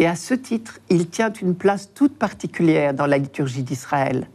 Et 0.00 0.06
à 0.06 0.16
ce 0.16 0.34
titre, 0.34 0.80
il 0.90 1.08
tient 1.08 1.32
une 1.32 1.54
place 1.54 1.94
toute 1.94 2.18
particulière 2.18 2.92
dans 2.92 3.06
la 3.06 3.16
liturgie 3.16 3.62
d'Israël 3.62 4.28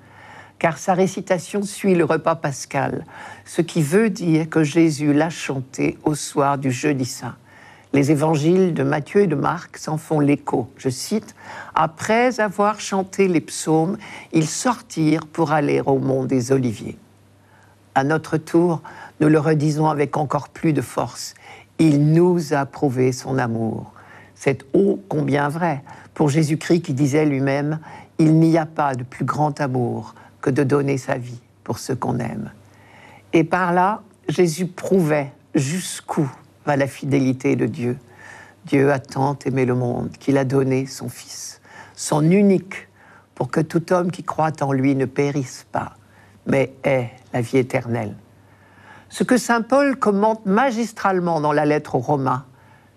car 0.60 0.78
sa 0.78 0.94
récitation 0.94 1.64
suit 1.64 1.96
le 1.96 2.04
repas 2.04 2.36
pascal, 2.36 3.06
ce 3.46 3.62
qui 3.62 3.82
veut 3.82 4.10
dire 4.10 4.50
que 4.50 4.64
Jésus 4.64 5.14
l'a 5.14 5.30
chanté 5.30 5.98
au 6.04 6.14
soir 6.14 6.58
du 6.58 6.70
jeudi 6.70 7.06
saint. 7.06 7.36
Les 7.94 8.12
évangiles 8.12 8.76
de 8.76 8.84
Matthieu 8.84 9.22
et 9.22 9.28
de 9.28 9.36
Marc 9.36 9.78
s'en 9.78 9.98
font 9.98 10.20
l'écho. 10.20 10.70
Je 10.78 10.90
cite, 10.90 11.34
Après 11.74 12.40
avoir 12.40 12.80
chanté 12.80 13.28
les 13.28 13.42
psaumes, 13.42 13.98
ils 14.32 14.48
sortirent 14.48 15.26
pour 15.26 15.54
aller 15.54 15.82
au 15.84 15.98
mont 15.98 16.26
des 16.26 16.52
Oliviers. 16.52 17.00
À 17.96 18.04
notre 18.04 18.38
tour, 18.38 18.82
nous 19.22 19.30
le 19.30 19.40
redisons 19.40 19.88
avec 19.88 20.18
encore 20.18 20.50
plus 20.50 20.74
de 20.74 20.82
force. 20.82 21.34
Il 21.80 22.12
nous 22.12 22.54
a 22.54 22.66
prouvé 22.66 23.12
son 23.12 23.40
amour. 23.40 23.94
C'est 24.36 24.66
ô 24.74 25.02
combien 25.10 25.50
vrai 25.50 25.84
pour 26.14 26.30
Jésus-Christ 26.30 26.82
qui 26.82 26.94
disait 26.94 27.26
lui-même, 27.26 27.80
Il 28.20 28.36
n'y 28.36 28.58
a 28.58 28.66
pas 28.66 28.94
de 28.94 29.04
plus 29.04 29.26
grand 29.26 29.60
amour 29.60 30.14
que 30.42 30.50
de 30.50 30.64
donner 30.64 30.98
sa 30.98 31.18
vie 31.18 31.42
pour 31.64 31.80
ceux 31.80 31.96
qu'on 31.96 32.20
aime. 32.20 32.52
Et 33.34 33.44
par 33.44 33.74
là, 33.74 34.02
Jésus 34.28 34.68
prouvait 34.68 35.32
jusqu'où 35.56 36.30
va 36.66 36.76
la 36.76 36.88
fidélité 36.88 37.56
de 37.56 37.66
Dieu. 37.66 37.98
Dieu 38.66 38.92
a 38.92 39.00
tant 39.00 39.38
aimé 39.46 39.66
le 39.66 39.76
monde 39.76 40.12
qu'il 40.20 40.38
a 40.38 40.46
donné 40.46 40.86
son 40.86 41.10
Fils, 41.10 41.62
son 41.96 42.30
unique, 42.30 42.88
pour 43.36 43.50
que 43.50 43.62
tout 43.62 43.94
homme 43.94 44.12
qui 44.12 44.24
croit 44.24 44.52
en 44.62 44.74
lui 44.74 44.96
ne 44.96 45.06
périsse 45.06 45.66
pas, 45.72 45.96
mais 46.46 46.74
ait 46.84 47.10
la 47.34 47.42
vie 47.42 47.58
éternelle. 47.58 48.16
Ce 49.08 49.24
que 49.24 49.38
Saint 49.38 49.62
Paul 49.62 49.98
commente 49.98 50.46
magistralement 50.46 51.42
dans 51.42 51.54
la 51.54 51.66
lettre 51.66 51.96
aux 51.96 52.00
Romains, 52.00 52.46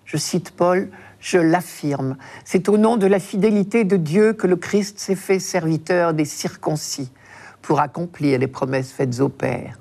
je 0.05 0.17
cite 0.17 0.51
Paul, 0.51 0.91
je 1.21 1.39
l'affirme, 1.39 2.17
c'est 2.45 2.69
au 2.69 2.77
nom 2.77 2.97
de 2.97 3.07
la 3.07 3.21
fidélité 3.21 3.85
de 3.85 3.97
Dieu 3.97 4.33
que 4.33 4.47
le 4.47 4.57
Christ 4.57 4.99
s'est 4.99 5.15
fait 5.15 5.39
serviteur 5.39 6.13
des 6.13 6.25
circoncis 6.25 7.11
pour 7.63 7.81
accomplir 7.81 8.39
les 8.39 8.49
promesses 8.49 8.93
faites 8.93 9.21
au 9.21 9.29
Père. 9.29 9.79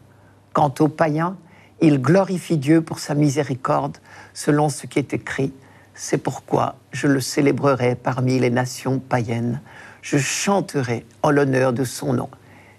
Quant 0.53 0.73
aux 0.79 0.87
païens, 0.87 1.37
ils 1.81 1.99
glorifient 1.99 2.57
Dieu 2.57 2.81
pour 2.81 2.99
sa 2.99 3.15
miséricorde, 3.15 3.97
selon 4.33 4.69
ce 4.69 4.85
qui 4.85 4.99
est 4.99 5.13
écrit. 5.13 5.51
C'est 5.95 6.19
pourquoi 6.19 6.75
je 6.91 7.07
le 7.07 7.19
célébrerai 7.19 7.95
parmi 7.95 8.39
les 8.39 8.49
nations 8.49 8.99
païennes. 8.99 9.61
Je 10.01 10.17
chanterai 10.17 11.05
en 11.23 11.31
l'honneur 11.31 11.73
de 11.73 11.83
son 11.83 12.13
nom. 12.13 12.29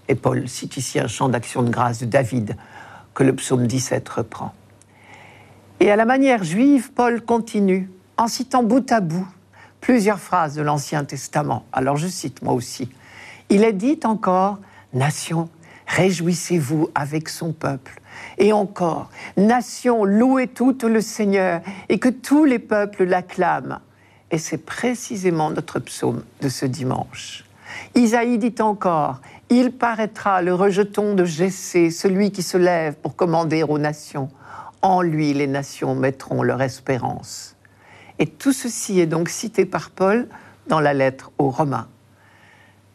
Et 0.08 0.14
Paul 0.14 0.48
cite 0.48 0.76
ici 0.76 0.98
un 0.98 1.08
chant 1.08 1.28
d'action 1.28 1.62
de 1.62 1.70
grâce 1.70 1.98
de 2.00 2.06
David 2.06 2.56
que 3.14 3.24
le 3.24 3.34
psaume 3.34 3.66
17 3.66 4.08
reprend. 4.08 4.54
Et 5.80 5.90
à 5.90 5.96
la 5.96 6.04
manière 6.04 6.44
juive, 6.44 6.92
Paul 6.92 7.22
continue 7.22 7.90
en 8.16 8.28
citant 8.28 8.62
bout 8.62 8.90
à 8.92 9.00
bout 9.00 9.26
plusieurs 9.80 10.20
phrases 10.20 10.54
de 10.54 10.62
l'Ancien 10.62 11.04
Testament. 11.04 11.64
Alors 11.72 11.96
je 11.96 12.06
cite 12.06 12.42
moi 12.42 12.54
aussi. 12.54 12.88
Il 13.50 13.64
est 13.64 13.72
dit 13.72 13.98
encore 14.04 14.58
Nation, 14.92 15.48
réjouissez-vous 15.86 16.90
avec 16.94 17.28
son 17.28 17.52
peuple. 17.52 18.00
Et 18.38 18.52
encore, 18.52 19.10
nation, 19.36 20.04
louez 20.04 20.48
tout 20.48 20.76
le 20.82 21.00
Seigneur 21.00 21.60
et 21.88 21.98
que 21.98 22.08
tous 22.08 22.44
les 22.44 22.58
peuples 22.58 23.04
l'acclament. 23.04 23.80
Et 24.30 24.38
c'est 24.38 24.58
précisément 24.58 25.50
notre 25.50 25.78
psaume 25.78 26.24
de 26.40 26.48
ce 26.48 26.66
dimanche. 26.66 27.44
Isaïe 27.94 28.38
dit 28.38 28.54
encore, 28.60 29.20
il 29.50 29.72
paraîtra 29.72 30.42
le 30.42 30.54
rejeton 30.54 31.14
de 31.14 31.24
Jessé, 31.24 31.90
celui 31.90 32.30
qui 32.30 32.42
se 32.42 32.56
lève 32.56 32.94
pour 32.94 33.16
commander 33.16 33.62
aux 33.62 33.78
nations. 33.78 34.28
En 34.82 35.02
lui, 35.02 35.32
les 35.32 35.46
nations 35.46 35.94
mettront 35.94 36.42
leur 36.42 36.62
espérance. 36.62 37.56
Et 38.18 38.26
tout 38.26 38.52
ceci 38.52 39.00
est 39.00 39.06
donc 39.06 39.28
cité 39.28 39.64
par 39.64 39.90
Paul 39.90 40.28
dans 40.68 40.80
la 40.80 40.94
lettre 40.94 41.32
aux 41.38 41.50
Romains. 41.50 41.88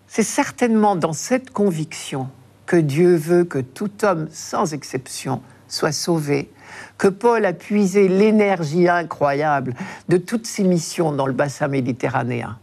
C'est 0.08 0.24
certainement 0.24 0.96
dans 0.96 1.14
cette 1.14 1.52
conviction 1.52 2.30
que 2.66 2.78
Dieu 2.78 3.16
veut 3.16 3.44
que 3.44 3.60
tout 3.60 3.92
homme, 4.04 4.28
sans 4.32 4.74
exception, 4.74 5.42
soit 5.68 5.92
sauvé, 5.92 6.52
que 6.98 7.08
Paul 7.08 7.46
a 7.46 7.54
puisé 7.54 8.08
l'énergie 8.08 8.88
incroyable 8.88 9.74
de 10.10 10.18
toutes 10.18 10.48
ses 10.48 10.64
missions 10.64 11.12
dans 11.12 11.28
le 11.28 11.34
bassin 11.34 11.68
méditerranéen. 11.68 12.58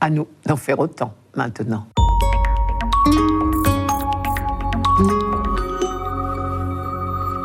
À 0.00 0.10
nous 0.10 0.28
d'en 0.44 0.56
faire 0.56 0.78
autant 0.78 1.14
maintenant. 1.34 1.86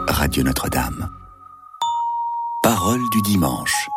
Radio 0.08 0.44
Notre-Dame. 0.44 1.10
Parole 2.62 3.02
du 3.12 3.22
dimanche. 3.22 3.90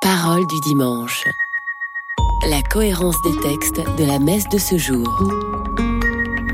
Parole 0.00 0.46
du 0.46 0.60
dimanche. 0.60 1.24
La 2.46 2.62
cohérence 2.62 3.20
des 3.22 3.36
textes 3.40 3.80
de 3.98 4.04
la 4.04 4.20
messe 4.20 4.48
de 4.48 4.58
ce 4.58 4.78
jour. 4.78 5.06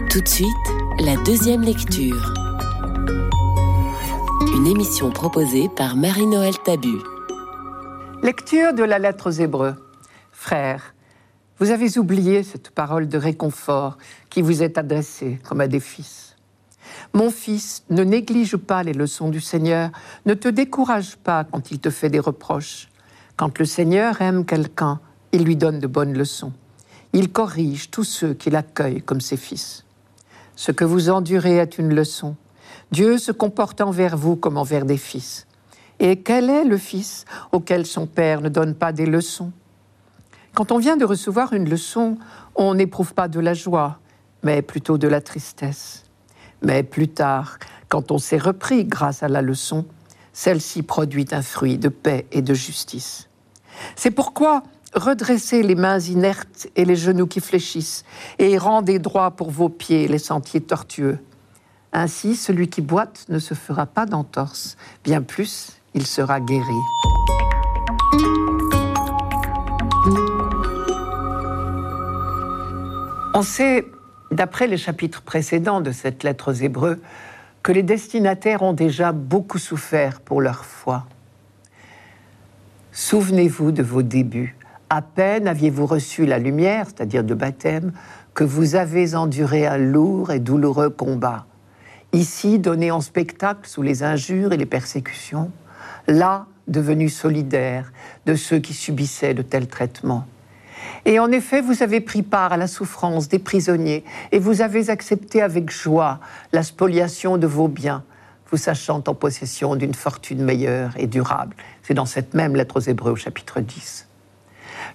Tout 0.09 0.21
de 0.21 0.29
suite, 0.29 0.49
la 0.99 1.17
deuxième 1.25 1.61
lecture. 1.61 2.33
Une 4.57 4.67
émission 4.67 5.11
proposée 5.11 5.69
par 5.69 5.97
Marie-Noël 5.97 6.55
Tabu. 6.64 6.97
Lecture 8.23 8.73
de 8.73 8.83
la 8.83 8.99
lettre 8.99 9.29
aux 9.29 9.33
Hébreux. 9.33 9.75
Frères, 10.33 10.95
vous 11.59 11.71
avez 11.71 11.99
oublié 11.99 12.43
cette 12.43 12.71
parole 12.71 13.07
de 13.07 13.19
réconfort 13.19 13.99
qui 14.31 14.41
vous 14.41 14.62
est 14.62 14.79
adressée 14.79 15.38
comme 15.47 15.61
à 15.61 15.69
des 15.69 15.81
fils. 15.81 16.37
Mon 17.12 17.31
fils, 17.31 17.85
ne 17.91 18.05
néglige 18.05 18.57
pas 18.57 18.83
les 18.83 18.95
leçons 18.95 19.29
du 19.29 19.41
Seigneur, 19.41 19.91
ne 20.25 20.33
te 20.33 20.49
décourage 20.49 21.17
pas 21.17 21.45
quand 21.45 21.71
il 21.71 21.79
te 21.79 21.91
fait 21.91 22.11
des 22.11 22.21
reproches. 22.21 22.88
Quand 23.37 23.59
le 23.59 23.64
Seigneur 23.67 24.23
aime 24.23 24.47
quelqu'un, 24.47 25.00
il 25.35 25.43
lui 25.43 25.57
donne 25.57 25.81
de 25.81 25.88
bonnes 25.88 26.17
leçons. 26.17 26.53
Il 27.12 27.33
corrige 27.33 27.91
tous 27.91 28.05
ceux 28.05 28.35
qui 28.35 28.50
l'accueillent 28.50 29.03
comme 29.03 29.21
ses 29.21 29.37
fils. 29.37 29.85
Ce 30.55 30.71
que 30.71 30.85
vous 30.85 31.11
endurez 31.11 31.57
est 31.57 31.76
une 31.76 31.93
leçon. 31.93 32.37
Dieu 32.93 33.19
se 33.19 33.33
comporte 33.33 33.81
envers 33.81 34.17
vous 34.17 34.37
comme 34.37 34.57
envers 34.57 34.85
des 34.85 34.97
fils. 34.97 35.49
Et 35.99 36.21
quel 36.21 36.50
est 36.50 36.64
le 36.64 36.79
fils 36.79 37.25
auquel 37.50 37.85
son 37.85 38.07
père 38.07 38.43
ne 38.43 38.49
donne 38.49 38.76
pas 38.76 38.93
des 38.93 39.07
leçons? 39.07 39.50
Quand 40.55 40.71
on 40.71 40.79
vient 40.79 40.97
de 40.97 41.05
recevoir 41.05 41.53
une 41.53 41.69
leçon, 41.69 42.17
on 42.55 42.75
n'éprouve 42.75 43.12
pas 43.12 43.26
de 43.26 43.41
la 43.41 43.55
joie, 43.55 43.99
mais 44.45 44.62
plutôt 44.62 44.99
de 44.99 45.09
la 45.09 45.21
tristesse. 45.21 46.05
Mais 46.62 46.85
plus 46.85 47.09
tard, 47.09 47.59
quand 47.88 48.12
on 48.12 48.19
s'est 48.19 48.38
repris 48.38 48.85
grâce 48.85 49.25
à 49.25 49.29
la 49.29 49.43
leçon, 49.43 49.85
celle-ci 50.33 50.85
produit 50.85 51.26
un 51.33 51.43
fruit 51.43 51.76
de 51.76 51.88
paix 51.88 52.26
et 52.31 52.41
de 52.41 52.55
justice. 52.55 53.29
C'est 53.97 54.12
pourquoi 54.12 54.62
redressez 54.94 55.62
les 55.62 55.74
mains 55.74 55.98
inertes 55.98 56.68
et 56.76 56.84
les 56.84 56.96
genoux 56.96 57.26
qui 57.26 57.40
fléchissent, 57.40 58.04
et 58.38 58.56
rendez 58.58 58.98
droit 58.98 59.32
pour 59.32 59.50
vos 59.50 59.68
pieds 59.68 60.08
les 60.08 60.18
sentiers 60.18 60.60
tortueux. 60.60 61.18
Ainsi, 61.92 62.34
celui 62.34 62.68
qui 62.68 62.80
boite 62.80 63.26
ne 63.28 63.38
se 63.38 63.54
fera 63.54 63.86
pas 63.86 64.06
d'entorse, 64.06 64.76
bien 65.04 65.22
plus, 65.22 65.80
il 65.94 66.06
sera 66.06 66.40
guéri. 66.40 66.64
On 73.36 73.42
sait, 73.42 73.86
d'après 74.30 74.66
les 74.66 74.76
chapitres 74.76 75.22
précédents 75.22 75.80
de 75.80 75.92
cette 75.92 76.22
lettre 76.22 76.52
aux 76.52 76.54
Hébreux, 76.54 77.00
que 77.62 77.72
les 77.72 77.82
destinataires 77.82 78.62
ont 78.62 78.74
déjà 78.74 79.12
beaucoup 79.12 79.58
souffert 79.58 80.20
pour 80.20 80.40
leur 80.40 80.64
foi. 80.64 81.06
Souvenez-vous 82.92 83.72
de 83.72 83.82
vos 83.82 84.02
débuts. 84.02 84.56
À 84.94 85.02
peine 85.02 85.48
aviez-vous 85.48 85.86
reçu 85.86 86.24
la 86.24 86.38
lumière, 86.38 86.86
c'est-à-dire 86.86 87.24
de 87.24 87.34
baptême, 87.34 87.90
que 88.32 88.44
vous 88.44 88.76
avez 88.76 89.16
enduré 89.16 89.66
un 89.66 89.76
lourd 89.76 90.30
et 90.30 90.38
douloureux 90.38 90.88
combat. 90.88 91.46
Ici, 92.12 92.60
donné 92.60 92.92
en 92.92 93.00
spectacle 93.00 93.68
sous 93.68 93.82
les 93.82 94.04
injures 94.04 94.52
et 94.52 94.56
les 94.56 94.66
persécutions, 94.66 95.50
là, 96.06 96.46
devenu 96.68 97.08
solidaire 97.08 97.92
de 98.26 98.36
ceux 98.36 98.60
qui 98.60 98.72
subissaient 98.72 99.34
de 99.34 99.42
tels 99.42 99.66
traitements. 99.66 100.28
Et 101.06 101.18
en 101.18 101.32
effet, 101.32 101.60
vous 101.60 101.82
avez 101.82 102.00
pris 102.00 102.22
part 102.22 102.52
à 102.52 102.56
la 102.56 102.68
souffrance 102.68 103.26
des 103.26 103.40
prisonniers 103.40 104.04
et 104.30 104.38
vous 104.38 104.60
avez 104.60 104.90
accepté 104.90 105.42
avec 105.42 105.72
joie 105.72 106.20
la 106.52 106.62
spoliation 106.62 107.36
de 107.36 107.48
vos 107.48 107.66
biens, 107.66 108.04
vous 108.48 108.58
sachant 108.58 109.02
en 109.08 109.14
possession 109.14 109.74
d'une 109.74 109.94
fortune 109.94 110.44
meilleure 110.44 110.92
et 110.96 111.08
durable. 111.08 111.56
C'est 111.82 111.94
dans 111.94 112.06
cette 112.06 112.32
même 112.34 112.54
lettre 112.54 112.76
aux 112.76 112.88
Hébreux 112.88 113.10
au 113.10 113.16
chapitre 113.16 113.58
10. 113.58 114.06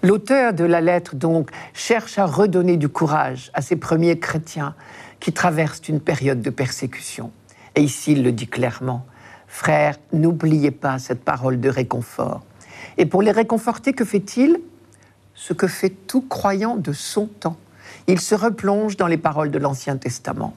L'auteur 0.03 0.53
de 0.53 0.63
la 0.63 0.81
lettre, 0.81 1.15
donc, 1.15 1.49
cherche 1.73 2.17
à 2.17 2.25
redonner 2.25 2.77
du 2.77 2.89
courage 2.89 3.51
à 3.53 3.61
ces 3.61 3.75
premiers 3.75 4.19
chrétiens 4.19 4.75
qui 5.19 5.33
traversent 5.33 5.87
une 5.87 5.99
période 5.99 6.41
de 6.41 6.49
persécution. 6.49 7.31
Et 7.75 7.81
ici, 7.81 8.13
il 8.13 8.23
le 8.23 8.31
dit 8.31 8.47
clairement. 8.47 9.05
Frères, 9.47 9.97
n'oubliez 10.13 10.71
pas 10.71 10.99
cette 10.99 11.23
parole 11.23 11.59
de 11.59 11.69
réconfort. 11.69 12.41
Et 12.97 13.05
pour 13.05 13.21
les 13.21 13.31
réconforter, 13.31 13.93
que 13.93 14.05
fait-il? 14.05 14.59
Ce 15.33 15.53
que 15.53 15.67
fait 15.67 15.89
tout 15.89 16.21
croyant 16.21 16.75
de 16.75 16.91
son 16.91 17.27
temps. 17.27 17.57
Il 18.07 18.19
se 18.19 18.35
replonge 18.35 18.97
dans 18.97 19.07
les 19.07 19.17
paroles 19.17 19.51
de 19.51 19.57
l'Ancien 19.57 19.97
Testament. 19.97 20.53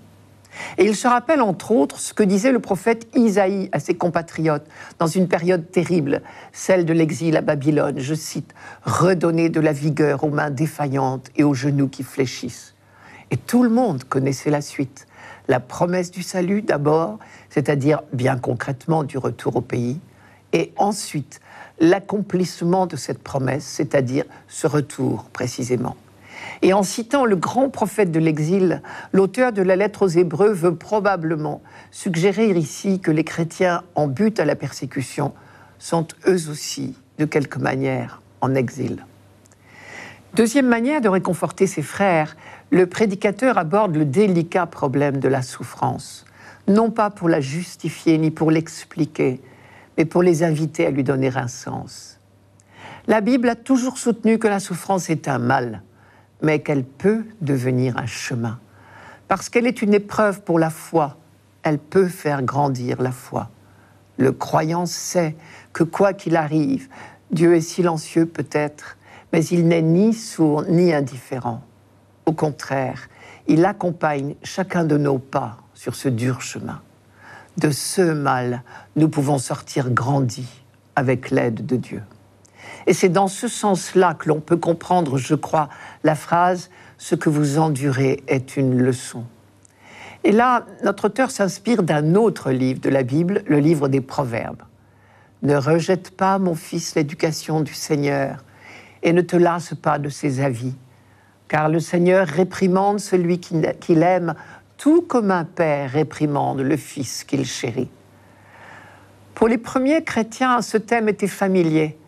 Et 0.79 0.85
il 0.85 0.97
se 0.97 1.09
rappelle 1.09 1.41
entre 1.41 1.73
autres 1.73 1.99
ce 1.99 2.15
que 2.15 2.23
disait 2.23 2.53
le 2.53 2.59
prophète 2.59 3.09
Isaïe 3.15 3.69
à 3.73 3.81
ses 3.81 3.95
compatriotes 3.95 4.67
dans 4.99 5.07
une 5.07 5.29
période 5.29 5.71
terrible, 5.71 6.23
celle 6.53 6.85
de 6.85 6.93
l'exil 6.93 7.37
à 7.37 7.41
Babylone. 7.41 7.99
Je 7.99 8.15
cite 8.15 8.55
Redonner 8.85 9.49
de 9.49 9.61
la 9.61 9.73
vigueur 9.73 10.25
aux 10.25 10.31
mains 10.31 10.51
défaillantes 10.51 11.31
et 11.37 11.45
aux 11.45 11.55
genoux 11.55 11.89
qui 11.89 12.03
fléchissent. 12.03 12.75
Et 13.31 13.37
tout 13.37 13.63
le 13.63 13.71
monde 13.71 14.05
connaissait 14.05 14.51
la 14.51 14.61
suite 14.61 15.07
la 15.49 15.61
promesse 15.61 16.11
du 16.11 16.23
salut 16.23 16.63
d'abord, 16.63 17.19
c'est-à-dire 17.51 18.03
bien 18.13 18.37
concrètement 18.39 19.03
du 19.05 19.19
retour 19.19 19.57
au 19.57 19.61
pays, 19.61 20.01
et 20.53 20.73
ensuite 20.77 21.41
l'accomplissement 21.81 22.87
de 22.87 22.97
cette 22.97 23.23
promesse, 23.23 23.65
c'est-à-dire 23.65 24.25
ce 24.49 24.67
retour 24.67 25.25
précisément. 25.33 25.97
Et 26.63 26.73
en 26.73 26.83
citant 26.83 27.25
le 27.25 27.37
grand 27.37 27.71
prophète 27.71 28.13
de 28.13 28.21
l'exil, 28.21 28.83
l'auteur 29.13 29.53
de 29.53 29.63
la 29.63 29.77
lettre 29.77 30.07
aux 30.07 30.09
Hébreux 30.09 30.53
veut 30.53 30.75
probablement 30.75 31.63
suggérer 31.91 32.51
ici 32.51 33.01
que 33.01 33.11
les 33.11 33.25
chrétiens 33.25 33.83
en 33.95 34.07
but 34.07 34.39
à 34.39 34.45
la 34.45 34.55
persécution 34.55 35.33
sont 35.79 36.07
eux 36.29 36.49
aussi, 36.49 36.97
de 37.19 37.25
quelque 37.25 37.59
manière, 37.59 38.23
en 38.41 38.55
exil. 38.55 39.05
Deuxième 40.35 40.69
manière 40.69 41.01
de 41.01 41.09
réconforter 41.09 41.67
ses 41.67 41.83
frères, 41.83 42.37
le 42.71 42.87
prédicateur 42.87 43.59
aborde 43.59 43.97
le 43.97 44.07
délicat 44.07 44.67
problème 44.67 45.19
de 45.19 45.29
la 45.29 45.43
souffrance, 45.43 46.25
non 46.69 46.91
pas 46.91 47.11
pour 47.11 47.29
la 47.29 47.41
justifier 47.41 48.17
ni 48.17 48.31
pour 48.31 48.51
l'expliquer, 48.51 49.43
mais 49.99 50.05
pour 50.05 50.23
les 50.23 50.43
inviter 50.43 50.87
à 50.87 50.91
lui 50.91 51.05
donner 51.05 51.31
un 51.37 51.49
sens. 51.49 52.19
La 53.09 53.21
Bible 53.21 53.49
a 53.49 53.57
toujours 53.57 53.99
soutenu 53.99 54.39
que 54.39 54.49
la 54.49 54.61
souffrance 54.61 55.11
est 55.11 55.29
un 55.29 55.39
mal, 55.39 55.83
mais 56.43 56.61
qu'elle 56.61 56.85
peut 56.85 57.25
devenir 57.41 57.97
un 57.97 58.07
chemin. 58.07 58.59
Parce 59.29 59.49
qu'elle 59.49 59.67
est 59.67 59.83
une 59.83 59.95
épreuve 59.95 60.43
pour 60.43 60.59
la 60.59 60.71
foi, 60.71 61.17
elle 61.63 61.79
peut 61.79 62.09
faire 62.09 62.43
grandir 62.43 63.01
la 63.01 63.13
foi. 63.13 63.49
Le 64.19 64.33
croyant 64.33 64.87
sait 64.87 65.37
que 65.73 65.85
quoi 65.85 66.13
qu'il 66.13 66.37
arrive, 66.37 66.89
Dieu 67.31 67.55
est 67.55 67.61
silencieux 67.61 68.27
peut-être, 68.27 68.99
mais 69.33 69.45
il 69.47 69.67
n'est 69.67 69.83
ni 69.83 70.13
sourd 70.13 70.65
ni 70.69 70.93
indifférent. 70.93 71.63
Au 72.27 72.33
contraire, 72.33 73.09
il 73.47 73.65
accompagne 73.65 74.35
chacun 74.43 74.85
de 74.85 74.97
nos 74.97 75.19
pas 75.19 75.57
sur 75.75 75.95
ce 75.95 76.09
dur 76.09 76.43
chemin. 76.43 76.83
De 77.57 77.71
ce 77.71 78.13
mal, 78.13 78.63
nous 78.97 79.09
pouvons 79.09 79.39
sortir 79.39 79.91
grandis 79.91 80.65
avec 80.95 81.31
l'aide 81.31 81.67
de 81.67 81.77
Dieu. 81.77 82.03
Et 82.87 82.93
c'est 82.93 83.09
dans 83.09 83.29
ce 83.29 83.49
sens-là 83.49 84.15
que 84.15 84.29
l'on 84.29 84.41
peut 84.41 84.57
comprendre, 84.57 85.19
je 85.19 85.35
crois, 85.35 85.69
la 86.05 86.15
phrase⁇ 86.15 86.67
Ce 86.99 87.15
que 87.15 87.29
vous 87.29 87.59
endurez 87.59 88.23
est 88.29 88.57
une 88.57 88.79
leçon⁇ 88.79 89.21
Et 90.25 90.33
là, 90.33 90.67
notre 90.85 91.07
auteur 91.07 91.31
s'inspire 91.31 91.83
d'un 91.83 92.15
autre 92.15 92.51
livre 92.51 92.81
de 92.81 92.91
la 92.91 93.03
Bible, 93.03 93.43
le 93.47 93.59
livre 93.59 93.89
des 93.89 94.01
Proverbes. 94.01 94.63
Ne 95.43 95.57
rejette 95.57 96.17
pas, 96.17 96.39
mon 96.39 96.55
fils, 96.55 96.95
l'éducation 96.95 97.61
du 97.61 97.75
Seigneur, 97.75 98.45
et 99.03 99.13
ne 99.13 99.23
te 99.23 99.37
lasse 99.37 99.75
pas 99.75 99.99
de 99.99 100.09
ses 100.09 100.41
avis 100.41 100.75
car 101.53 101.69
le 101.69 101.81
Seigneur 101.81 102.27
réprimande 102.27 102.99
celui 102.99 103.39
qu'il 103.39 104.03
aime, 104.03 104.35
tout 104.79 105.03
comme 105.03 105.31
un 105.31 105.45
père 105.45 105.91
réprimande 105.91 106.61
le 106.61 106.79
fils 106.79 107.25
qu'il 107.25 107.45
chérit. 107.45 107.91
Pour 109.35 109.49
les 109.49 109.59
premiers 109.59 110.03
chrétiens, 110.03 110.63
ce 110.63 110.79
thème 110.79 111.11
était 111.11 111.27
familier, 111.27 111.99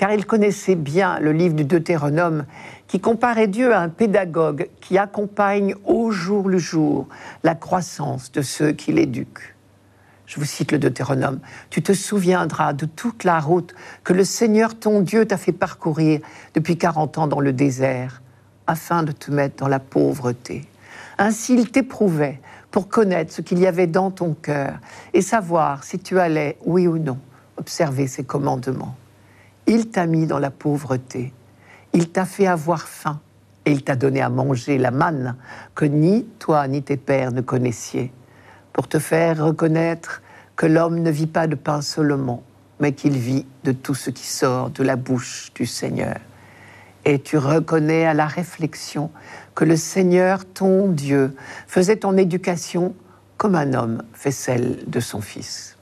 car 0.00 0.14
ils 0.14 0.24
connaissaient 0.24 0.76
bien 0.76 1.20
le 1.20 1.30
livre 1.30 1.54
du 1.54 1.64
Deutéronome, 1.64 2.46
qui 2.86 3.00
comparait 3.00 3.48
Dieu 3.48 3.74
à 3.74 3.80
un 3.80 3.90
pédagogue 3.90 4.70
qui 4.80 4.96
accompagne 4.96 5.74
au 5.84 6.10
jour 6.10 6.48
le 6.48 6.56
jour 6.56 7.06
la 7.44 7.54
croissance 7.54 8.32
de 8.32 8.40
ceux 8.40 8.72
qui 8.72 8.92
l'éduquent. 8.92 9.54
Je 10.24 10.40
vous 10.40 10.46
cite 10.46 10.72
le 10.72 10.78
Deutéronome. 10.78 11.40
Tu 11.68 11.82
te 11.82 11.92
souviendras 11.92 12.72
de 12.72 12.86
toute 12.86 13.24
la 13.24 13.40
route 13.40 13.74
que 14.02 14.14
le 14.14 14.24
Seigneur 14.24 14.74
ton 14.74 15.02
Dieu 15.02 15.26
t'a 15.26 15.36
fait 15.36 15.52
parcourir 15.52 16.20
depuis 16.54 16.78
40 16.78 17.18
ans 17.18 17.26
dans 17.26 17.40
le 17.40 17.52
désert 17.52 18.22
afin 18.66 19.02
de 19.02 19.12
te 19.12 19.30
mettre 19.30 19.56
dans 19.56 19.68
la 19.68 19.80
pauvreté. 19.80 20.64
Ainsi 21.18 21.52
il 21.52 21.70
t'éprouvait 21.70 22.40
pour 22.70 22.88
connaître 22.88 23.34
ce 23.34 23.42
qu'il 23.42 23.58
y 23.58 23.66
avait 23.66 23.86
dans 23.86 24.10
ton 24.10 24.32
cœur 24.32 24.78
et 25.12 25.20
savoir 25.20 25.84
si 25.84 25.98
tu 25.98 26.18
allais, 26.18 26.56
oui 26.64 26.86
ou 26.86 26.96
non, 26.96 27.18
observer 27.58 28.06
ses 28.06 28.24
commandements. 28.24 28.96
Il 29.72 29.88
t'a 29.88 30.06
mis 30.06 30.26
dans 30.26 30.40
la 30.40 30.50
pauvreté, 30.50 31.32
il 31.92 32.10
t'a 32.10 32.24
fait 32.24 32.48
avoir 32.48 32.88
faim. 32.88 33.20
Et 33.64 33.70
il 33.70 33.84
t'a 33.84 33.94
donné 33.94 34.20
à 34.20 34.28
manger 34.28 34.78
la 34.78 34.90
manne 34.90 35.36
que 35.76 35.84
ni 35.84 36.24
toi 36.40 36.66
ni 36.66 36.82
tes 36.82 36.96
pères 36.96 37.30
ne 37.30 37.40
connaissiez, 37.40 38.10
pour 38.72 38.88
te 38.88 38.98
faire 38.98 39.44
reconnaître 39.44 40.22
que 40.56 40.66
l'homme 40.66 40.98
ne 40.98 41.10
vit 41.12 41.28
pas 41.28 41.46
de 41.46 41.54
pain 41.54 41.82
seulement, 41.82 42.42
mais 42.80 42.94
qu'il 42.94 43.16
vit 43.16 43.46
de 43.62 43.70
tout 43.70 43.94
ce 43.94 44.10
qui 44.10 44.26
sort 44.26 44.70
de 44.70 44.82
la 44.82 44.96
bouche 44.96 45.52
du 45.54 45.66
Seigneur. 45.66 46.16
Et 47.04 47.20
tu 47.20 47.38
reconnais 47.38 48.06
à 48.06 48.14
la 48.14 48.26
réflexion 48.26 49.12
que 49.54 49.64
le 49.64 49.76
Seigneur, 49.76 50.44
ton 50.46 50.88
Dieu, 50.88 51.36
faisait 51.68 51.98
ton 51.98 52.16
éducation 52.16 52.92
comme 53.36 53.54
un 53.54 53.72
homme 53.74 54.02
fait 54.14 54.32
celle 54.32 54.82
de 54.88 54.98
son 54.98 55.20
Fils. 55.20 55.76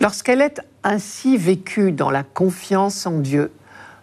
Lorsqu'elle 0.00 0.40
est 0.40 0.60
ainsi 0.84 1.36
vécue 1.36 1.92
dans 1.92 2.10
la 2.10 2.22
confiance 2.22 3.06
en 3.06 3.18
Dieu, 3.18 3.52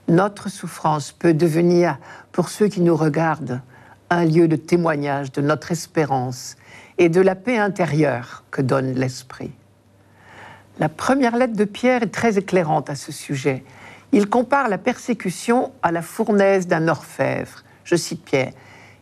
notre 0.08 0.50
souffrance 0.50 1.12
peut 1.12 1.34
devenir, 1.34 1.98
pour 2.32 2.50
ceux 2.50 2.68
qui 2.68 2.82
nous 2.82 2.96
regardent, 2.96 3.62
un 4.10 4.26
lieu 4.26 4.48
de 4.48 4.56
témoignage 4.56 5.32
de 5.32 5.42
notre 5.42 5.72
espérance 5.72 6.56
et 6.98 7.10
de 7.10 7.22
la 7.22 7.36
paix 7.36 7.58
intérieure 7.58 8.44
que 8.50 8.62
donne 8.62 8.94
l'Esprit. 8.94 9.52
La 10.80 10.90
première 10.90 11.36
lettre 11.36 11.56
de 11.56 11.66
Pierre 11.66 12.04
est 12.04 12.14
très 12.14 12.38
éclairante 12.38 12.90
à 12.90 12.96
ce 12.96 13.12
sujet 13.12 13.64
il 14.12 14.28
compare 14.28 14.70
la 14.70 14.78
persécution 14.78 15.72
à 15.82 15.92
la 15.92 16.02
fournaise 16.02 16.68
d'un 16.68 16.88
orfèvre. 16.88 17.64
je 17.84 17.96
cite 17.96 18.24
Pierre, 18.24 18.54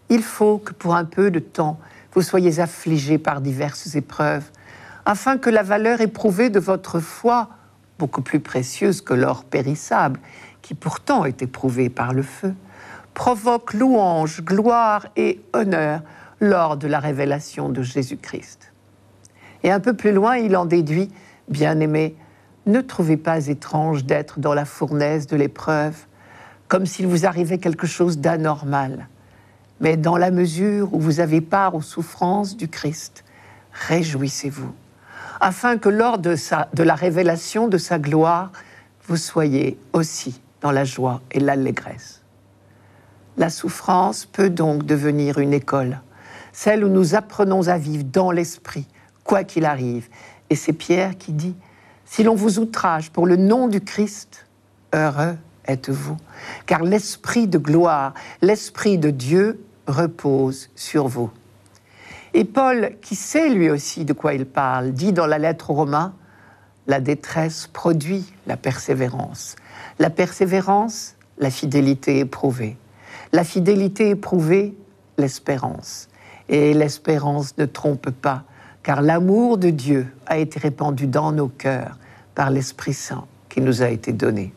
il 0.10 0.22
faut 0.24 0.58
que 0.58 0.74
pour 0.74 0.96
un 0.96 1.06
peu 1.06 1.32
de 1.32 1.40
temps, 1.40 1.80
vous 2.14 2.22
soyez 2.22 2.60
affligés 2.60 3.18
par 3.18 3.42
diverses 3.42 3.96
épreuves, 3.96 4.46
afin 5.06 5.38
que 5.38 5.50
la 5.50 5.64
valeur 5.64 6.02
éprouvée 6.02 6.50
de 6.50 6.60
votre 6.60 7.00
foi, 7.00 7.50
beaucoup 8.00 8.22
plus 8.22 8.40
précieuse 8.40 9.02
que 9.02 9.14
l'or 9.14 9.44
périssable, 9.44 10.20
qui 10.62 10.74
pourtant 10.74 11.26
est 11.26 11.42
éprouvé 11.42 11.90
par 11.90 12.14
le 12.14 12.24
feu, 12.24 12.54
provoque 13.14 13.74
louange, 13.74 14.44
gloire 14.44 15.08
et 15.16 15.42
honneur 15.54 16.02
lors 16.40 16.78
de 16.78 16.88
la 16.88 17.00
révélation 17.00 17.70
de 17.70 17.82
Jésus-Christ. 17.82 18.72
Et 19.64 19.72
un 19.72 19.80
peu 19.80 19.94
plus 19.94 20.12
loin, 20.12 20.38
il 20.38 20.56
en 20.56 20.66
déduit, 20.66 21.10
bien-aimés, 21.50 22.16
ne 22.68 22.82
trouvez 22.82 23.18
pas 23.18 23.48
étrange 23.48 24.06
d'être 24.06 24.40
dans 24.40 24.54
la 24.54 24.66
fournaise 24.66 25.26
de 25.26 25.38
l'épreuve, 25.38 25.96
comme 26.68 26.86
s'il 26.86 27.08
vous 27.08 27.26
arrivait 27.26 27.58
quelque 27.58 27.88
chose 27.88 28.20
d'anormal. 28.20 29.08
Mais 29.80 29.96
dans 29.96 30.18
la 30.18 30.32
mesure 30.32 30.94
où 30.94 31.00
vous 31.00 31.20
avez 31.20 31.42
part 31.42 31.76
aux 31.76 31.82
souffrances 31.82 32.58
du 32.58 32.68
Christ, 32.68 33.24
réjouissez-vous, 33.72 34.74
afin 35.40 35.78
que 35.78 35.90
lors 35.90 36.18
de, 36.18 36.36
la 36.84 36.96
révélation 36.96 37.68
de 37.68 37.78
sa 37.78 38.00
gloire, 38.00 38.52
vous 39.08 39.18
soyez 39.18 39.78
aussi 39.94 40.42
dans 40.62 40.72
la 40.72 40.84
joie 40.84 41.22
et 41.32 41.40
l'allégresse. 41.40 42.22
La 43.38 43.50
souffrance 43.50 44.26
peut 44.26 44.50
donc 44.50 44.86
devenir 44.86 45.38
une 45.38 45.54
école, 45.54 46.02
celle 46.52 46.84
où 46.84 46.90
nous 46.90 47.16
apprenons 47.16 47.68
à 47.68 47.78
vivre 47.78 48.04
dans 48.04 48.32
l'esprit, 48.32 48.88
quoi 49.24 49.44
qu'il 49.44 49.66
arrive. 49.66 50.08
Et 50.50 50.56
c'est 50.56 50.74
Pierre 50.74 51.18
qui 51.18 51.34
dit, 51.34 51.56
si 52.06 52.24
l'on 52.24 52.36
vous 52.36 52.60
outrage 52.60 53.12
pour 53.12 53.28
le 53.28 53.36
nom 53.36 53.68
du 53.68 53.82
Christ, 53.82 54.48
heureux 54.94 55.36
êtes-vous, 55.68 56.18
car 56.66 56.84
l'Esprit 56.84 57.48
de 57.48 57.58
gloire, 57.58 58.14
l'Esprit 58.42 58.98
de 58.98 59.10
Dieu 59.10 59.62
repose 59.88 60.70
sur 60.76 61.08
vous. 61.08 61.30
Et 62.38 62.46
Paul, 62.46 62.92
qui 63.02 63.16
sait 63.16 63.50
lui 63.50 63.68
aussi 63.68 64.06
de 64.06 64.14
quoi 64.14 64.36
il 64.36 64.46
parle, 64.46 64.92
dit 64.92 65.12
dans 65.12 65.26
la 65.26 65.40
lettre 65.40 65.72
aux 65.72 65.74
Romains, 65.74 66.14
la 66.86 67.00
détresse 67.00 67.66
produit 67.66 68.32
la 68.46 68.58
persévérance. 68.58 69.56
La 69.98 70.12
persévérance, 70.12 71.16
la 71.40 71.50
fidélité 71.50 72.20
éprouvée. 72.20 72.78
La 73.34 73.44
fidélité 73.44 74.10
éprouvée, 74.10 74.78
l'espérance. 75.18 76.10
Et 76.48 76.76
l'espérance 76.76 77.58
ne 77.58 77.66
trompe 77.66 78.12
pas, 78.12 78.44
car 78.84 79.02
l'amour 79.02 79.58
de 79.58 79.72
Dieu 79.72 80.06
a 80.28 80.38
été 80.38 80.60
répandu 80.60 81.08
dans 81.08 81.32
nos 81.32 81.48
cœurs 81.48 81.98
par 82.36 82.52
l'Esprit 82.52 82.94
Saint 82.94 83.26
qui 83.50 83.62
nous 83.62 83.82
a 83.82 83.90
été 83.90 84.14
donné. 84.14 84.54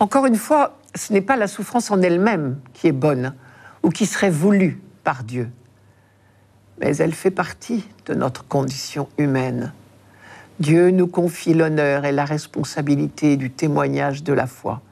Encore 0.00 0.24
une 0.24 0.36
fois, 0.36 0.78
ce 0.94 1.12
n'est 1.12 1.20
pas 1.20 1.36
la 1.36 1.48
souffrance 1.48 1.90
en 1.90 2.00
elle-même 2.00 2.58
qui 2.72 2.86
est 2.86 2.92
bonne 2.92 3.34
ou 3.82 3.90
qui 3.90 4.06
serait 4.06 4.30
voulue 4.30 4.80
par 5.04 5.22
Dieu, 5.22 5.50
mais 6.82 6.96
elle 6.96 7.14
fait 7.14 7.30
partie 7.30 7.84
de 8.06 8.14
notre 8.14 8.44
condition 8.46 9.08
humaine. 9.16 9.72
Dieu 10.58 10.90
nous 10.90 11.06
confie 11.06 11.54
l'honneur 11.54 12.04
et 12.04 12.10
la 12.10 12.24
responsabilité 12.24 13.36
du 13.36 13.50
témoignage 13.50 14.24
de 14.24 14.32
la 14.32 14.48
foi. 14.48 14.82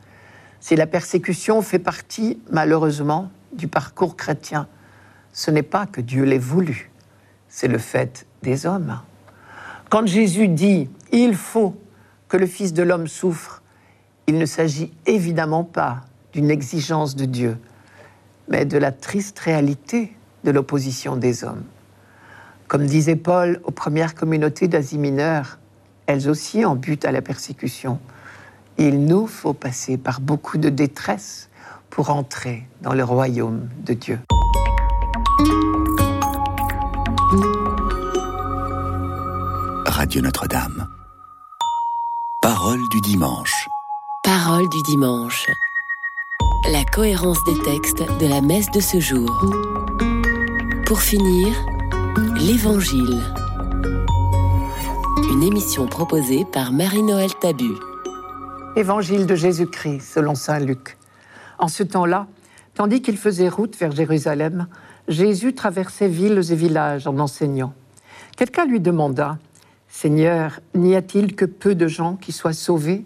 Si 0.61 0.77
la 0.77 0.87
persécution 0.87 1.63
fait 1.63 1.81
partie, 1.81 2.39
malheureusement, 2.51 3.31
du 3.53 3.67
parcours 3.67 4.17
chrétien, 4.17 4.69
ce 5.33 5.51
n'est 5.51 5.65
pas 5.65 5.87
que 5.87 6.01
Dieu 6.01 6.23
l'ait 6.23 6.39
voulu, 6.39 6.93
c'est 7.49 7.69
le 7.69 7.79
fait 7.79 8.25
des 8.43 8.67
hommes. 8.67 9.01
Quand 9.89 10.07
Jésus 10.07 10.47
dit 10.47 10.89
il 11.11 11.35
faut 11.35 11.77
que 12.29 12.37
le 12.37 12.47
Fils 12.47 12.73
de 12.73 12.85
l'homme 12.85 13.09
souffre, 13.09 13.63
il 14.29 14.39
ne 14.39 14.47
s'agit 14.47 14.93
évidemment 15.07 15.65
pas 15.65 16.03
d'une 16.33 16.53
exigence 16.53 17.17
de 17.17 17.25
Dieu, 17.25 17.59
mais 18.49 18.65
de 18.65 18.79
la 18.79 18.93
triste 18.93 19.41
réalité 19.41 20.15
de 20.45 20.53
l'opposition 20.53 21.17
des 21.17 21.43
hommes. 21.43 21.65
Comme 22.71 22.87
disait 22.87 23.17
Paul 23.17 23.61
aux 23.65 23.73
premières 23.73 24.15
communautés 24.15 24.69
d'Asie 24.69 24.97
mineure, 24.97 25.59
elles 26.07 26.31
aussi 26.31 26.65
en 26.65 26.77
but 26.77 27.05
à 27.05 27.11
la 27.11 27.21
persécution, 27.21 27.99
il 28.79 29.05
nous 29.07 29.27
faut 29.27 29.55
passer 29.55 29.99
par 29.99 30.21
beaucoup 30.21 30.57
de 30.57 30.69
détresse 30.69 31.51
pour 31.91 32.11
entrer 32.11 32.69
dans 32.83 32.93
le 32.93 33.03
royaume 33.03 33.69
de 33.85 33.95
Dieu. 33.95 34.21
Radio 39.87 40.23
Notre-Dame. 40.23 40.87
Parole 42.41 42.89
du 42.93 43.01
dimanche. 43.01 43.69
Parole 44.23 44.69
du 44.69 44.83
dimanche. 44.85 45.45
La 46.71 46.85
cohérence 46.85 47.43
des 47.47 47.61
textes 47.65 48.05
de 48.21 48.29
la 48.29 48.41
messe 48.41 48.71
de 48.71 48.79
ce 48.79 49.01
jour. 49.01 49.45
Pour 50.87 51.01
finir, 51.01 51.49
l'Évangile. 52.21 53.19
Une 55.33 55.43
émission 55.43 55.87
proposée 55.87 56.45
par 56.45 56.73
Marie-Noël 56.73 57.31
Tabu. 57.41 57.71
Évangile 58.77 59.27
de 59.27 59.35
Jésus-Christ 59.35 60.01
selon 60.01 60.35
Saint 60.35 60.59
Luc. 60.59 60.99
En 61.59 61.69
ce 61.69 61.83
temps-là, 61.83 62.27
tandis 62.75 63.01
qu'il 63.01 63.17
faisait 63.17 63.49
route 63.49 63.77
vers 63.77 63.93
Jérusalem, 63.93 64.67
Jésus 65.09 65.55
traversait 65.55 66.09
villes 66.09 66.43
et 66.51 66.55
villages 66.55 67.07
en 67.07 67.19
enseignant. 67.19 67.73
Quelqu'un 68.37 68.67
lui 68.67 68.81
demanda 68.81 69.39
Seigneur, 69.89 70.61
n'y 70.75 70.95
a-t-il 70.95 71.35
que 71.35 71.47
peu 71.47 71.75
de 71.75 71.89
gens 71.89 72.17
qui 72.17 72.33
soient 72.33 72.53
sauvés? 72.53 73.05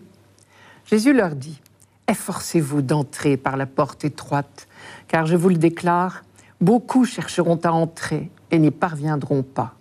Jésus 0.86 1.12
leur 1.12 1.36
dit, 1.36 1.60
Efforcez-vous 2.08 2.82
d'entrer 2.82 3.36
par 3.36 3.56
la 3.56 3.66
porte 3.66 4.04
étroite, 4.04 4.66
car 5.08 5.24
je 5.26 5.36
vous 5.36 5.48
le 5.48 5.56
déclare, 5.56 6.24
beaucoup 6.60 7.04
chercheront 7.04 7.60
à 7.64 7.70
entrer 7.70 8.30
n'y 8.60 8.70
parviendront 8.70 9.42
pas. 9.42 9.74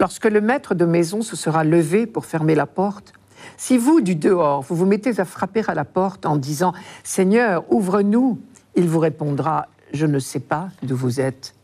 Lorsque 0.00 0.24
le 0.24 0.40
maître 0.40 0.74
de 0.74 0.84
maison 0.84 1.22
se 1.22 1.36
sera 1.36 1.64
levé 1.64 2.06
pour 2.06 2.26
fermer 2.26 2.54
la 2.54 2.66
porte, 2.66 3.12
si 3.56 3.78
vous, 3.78 4.00
du 4.00 4.14
dehors, 4.14 4.62
vous 4.62 4.74
vous 4.74 4.86
mettez 4.86 5.20
à 5.20 5.24
frapper 5.24 5.62
à 5.68 5.74
la 5.74 5.84
porte 5.84 6.26
en 6.26 6.36
disant⁇ 6.36 6.72
Seigneur, 7.04 7.64
ouvre-nous⁇ 7.72 8.38
il 8.74 8.88
vous 8.88 8.98
répondra⁇ 8.98 9.62
Je 9.92 10.06
ne 10.06 10.18
sais 10.18 10.40
pas 10.40 10.68
d'où 10.82 10.96
vous 10.96 11.20
êtes. 11.20 11.54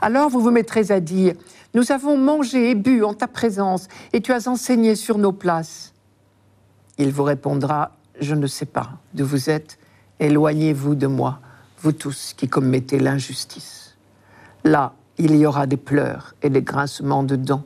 Alors 0.00 0.28
vous 0.28 0.40
vous 0.40 0.50
mettrez 0.50 0.90
à 0.90 1.00
dire⁇ 1.00 1.34
nous 1.74 1.90
avons 1.90 2.18
mangé 2.18 2.70
et 2.70 2.74
bu 2.74 3.02
en 3.02 3.14
ta 3.14 3.26
présence, 3.26 3.88
et 4.12 4.20
tu 4.20 4.32
as 4.32 4.46
enseigné 4.46 4.94
sur 4.94 5.16
nos 5.16 5.32
places. 5.32 5.94
Il 6.98 7.12
vous 7.12 7.22
répondra, 7.22 7.92
je 8.20 8.34
ne 8.34 8.46
sais 8.46 8.66
pas 8.66 8.90
d'où 9.14 9.24
vous 9.24 9.48
êtes, 9.48 9.78
éloignez-vous 10.20 10.94
de 10.94 11.06
moi, 11.06 11.40
vous 11.80 11.92
tous 11.92 12.34
qui 12.36 12.46
commettez 12.46 12.98
l'injustice. 12.98 13.96
Là, 14.64 14.92
il 15.18 15.36
y 15.36 15.46
aura 15.46 15.66
des 15.66 15.76
pleurs 15.76 16.34
et 16.42 16.50
des 16.50 16.62
grincements 16.62 17.22
de 17.22 17.36
dents, 17.36 17.64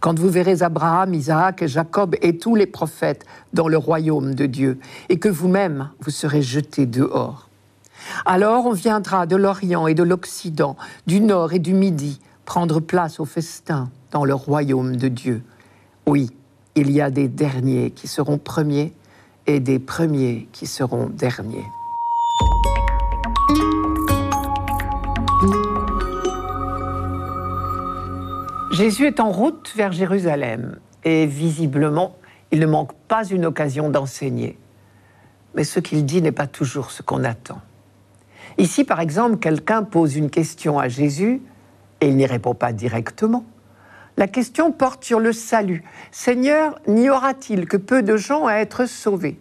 quand 0.00 0.18
vous 0.18 0.28
verrez 0.28 0.62
Abraham, 0.62 1.14
Isaac, 1.14 1.66
Jacob 1.66 2.16
et 2.22 2.38
tous 2.38 2.54
les 2.54 2.66
prophètes 2.66 3.24
dans 3.52 3.68
le 3.68 3.76
royaume 3.76 4.34
de 4.34 4.46
Dieu, 4.46 4.78
et 5.08 5.18
que 5.18 5.28
vous-même, 5.28 5.90
vous 6.00 6.10
serez 6.10 6.42
jetés 6.42 6.86
dehors. 6.86 7.48
Alors 8.24 8.66
on 8.66 8.72
viendra 8.72 9.26
de 9.26 9.36
l'Orient 9.36 9.86
et 9.86 9.94
de 9.94 10.02
l'Occident, 10.02 10.76
du 11.06 11.20
Nord 11.20 11.52
et 11.52 11.58
du 11.58 11.74
Midi, 11.74 12.20
prendre 12.44 12.80
place 12.80 13.20
au 13.20 13.24
festin 13.24 13.90
dans 14.12 14.24
le 14.24 14.34
royaume 14.34 14.96
de 14.96 15.08
Dieu. 15.08 15.42
Oui, 16.06 16.30
il 16.76 16.90
y 16.90 17.00
a 17.00 17.10
des 17.10 17.28
derniers 17.28 17.90
qui 17.90 18.06
seront 18.06 18.38
premiers 18.38 18.92
et 19.46 19.60
des 19.60 19.78
premiers 19.78 20.48
qui 20.52 20.66
seront 20.66 21.08
derniers. 21.08 21.64
Jésus 28.76 29.06
est 29.06 29.20
en 29.20 29.32
route 29.32 29.72
vers 29.74 29.90
Jérusalem 29.90 30.78
et 31.02 31.24
visiblement, 31.24 32.14
il 32.50 32.60
ne 32.60 32.66
manque 32.66 32.92
pas 33.08 33.24
une 33.24 33.46
occasion 33.46 33.88
d'enseigner. 33.88 34.58
Mais 35.54 35.64
ce 35.64 35.80
qu'il 35.80 36.04
dit 36.04 36.20
n'est 36.20 36.30
pas 36.30 36.46
toujours 36.46 36.90
ce 36.90 37.00
qu'on 37.00 37.24
attend. 37.24 37.62
Ici, 38.58 38.84
par 38.84 39.00
exemple, 39.00 39.38
quelqu'un 39.38 39.82
pose 39.82 40.14
une 40.16 40.28
question 40.28 40.78
à 40.78 40.88
Jésus 40.88 41.40
et 42.02 42.08
il 42.08 42.16
n'y 42.18 42.26
répond 42.26 42.52
pas 42.52 42.74
directement. 42.74 43.46
La 44.18 44.28
question 44.28 44.72
porte 44.72 45.04
sur 45.04 45.20
le 45.20 45.32
salut. 45.32 45.82
Seigneur, 46.10 46.78
n'y 46.86 47.08
aura-t-il 47.08 47.66
que 47.66 47.78
peu 47.78 48.02
de 48.02 48.18
gens 48.18 48.44
à 48.44 48.56
être 48.56 48.84
sauvés? 48.84 49.40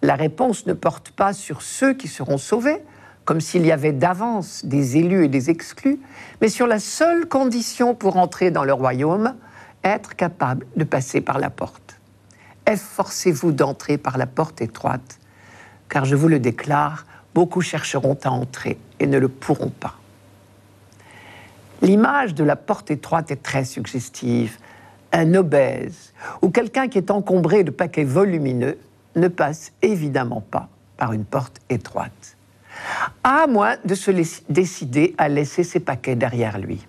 La 0.00 0.14
réponse 0.14 0.64
ne 0.64 0.72
porte 0.72 1.10
pas 1.10 1.34
sur 1.34 1.60
ceux 1.60 1.92
qui 1.92 2.08
seront 2.08 2.38
sauvés, 2.38 2.82
comme 3.26 3.40
s'il 3.40 3.66
y 3.66 3.72
avait 3.72 3.92
d'avance 3.92 4.64
des 4.64 4.96
élus 4.96 5.24
et 5.24 5.28
des 5.28 5.50
exclus, 5.50 5.98
mais 6.40 6.48
sur 6.48 6.66
la 6.66 6.78
seule 6.78 7.26
condition 7.26 7.94
pour 7.94 8.16
entrer 8.16 8.52
dans 8.52 8.64
le 8.64 8.72
royaume, 8.72 9.34
être 9.84 10.14
capable 10.14 10.64
de 10.76 10.84
passer 10.84 11.20
par 11.20 11.38
la 11.38 11.50
porte. 11.50 12.00
Efforcez-vous 12.66 13.52
d'entrer 13.52 13.98
par 13.98 14.16
la 14.16 14.26
porte 14.26 14.62
étroite, 14.62 15.18
car 15.88 16.04
je 16.04 16.14
vous 16.14 16.28
le 16.28 16.38
déclare, 16.38 17.04
beaucoup 17.34 17.60
chercheront 17.60 18.16
à 18.24 18.30
entrer 18.30 18.78
et 19.00 19.06
ne 19.06 19.18
le 19.18 19.28
pourront 19.28 19.70
pas. 19.70 19.96
L'image 21.82 22.32
de 22.32 22.44
la 22.44 22.56
porte 22.56 22.90
étroite 22.90 23.30
est 23.32 23.42
très 23.42 23.64
suggestive. 23.64 24.56
Un 25.12 25.34
obèse 25.34 26.12
ou 26.42 26.50
quelqu'un 26.50 26.88
qui 26.88 26.98
est 26.98 27.10
encombré 27.10 27.64
de 27.64 27.70
paquets 27.70 28.04
volumineux 28.04 28.78
ne 29.16 29.28
passe 29.28 29.72
évidemment 29.82 30.40
pas 30.40 30.68
par 30.96 31.12
une 31.12 31.24
porte 31.24 31.60
étroite. 31.68 32.35
À 33.28 33.48
moins 33.48 33.76
de 33.84 33.96
se 33.96 34.12
décider 34.48 35.16
à 35.18 35.28
laisser 35.28 35.64
ses 35.64 35.80
paquets 35.80 36.14
derrière 36.14 36.58
lui. 36.58 36.86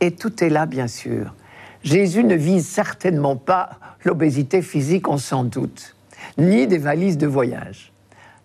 Et 0.00 0.12
tout 0.12 0.42
est 0.42 0.48
là, 0.48 0.64
bien 0.64 0.88
sûr. 0.88 1.34
Jésus 1.82 2.24
ne 2.24 2.34
vise 2.34 2.66
certainement 2.66 3.36
pas 3.36 3.78
l'obésité 4.02 4.62
physique, 4.62 5.08
on 5.08 5.18
s'en 5.18 5.44
doute, 5.44 5.94
ni 6.38 6.66
des 6.66 6.78
valises 6.78 7.18
de 7.18 7.26
voyage. 7.26 7.92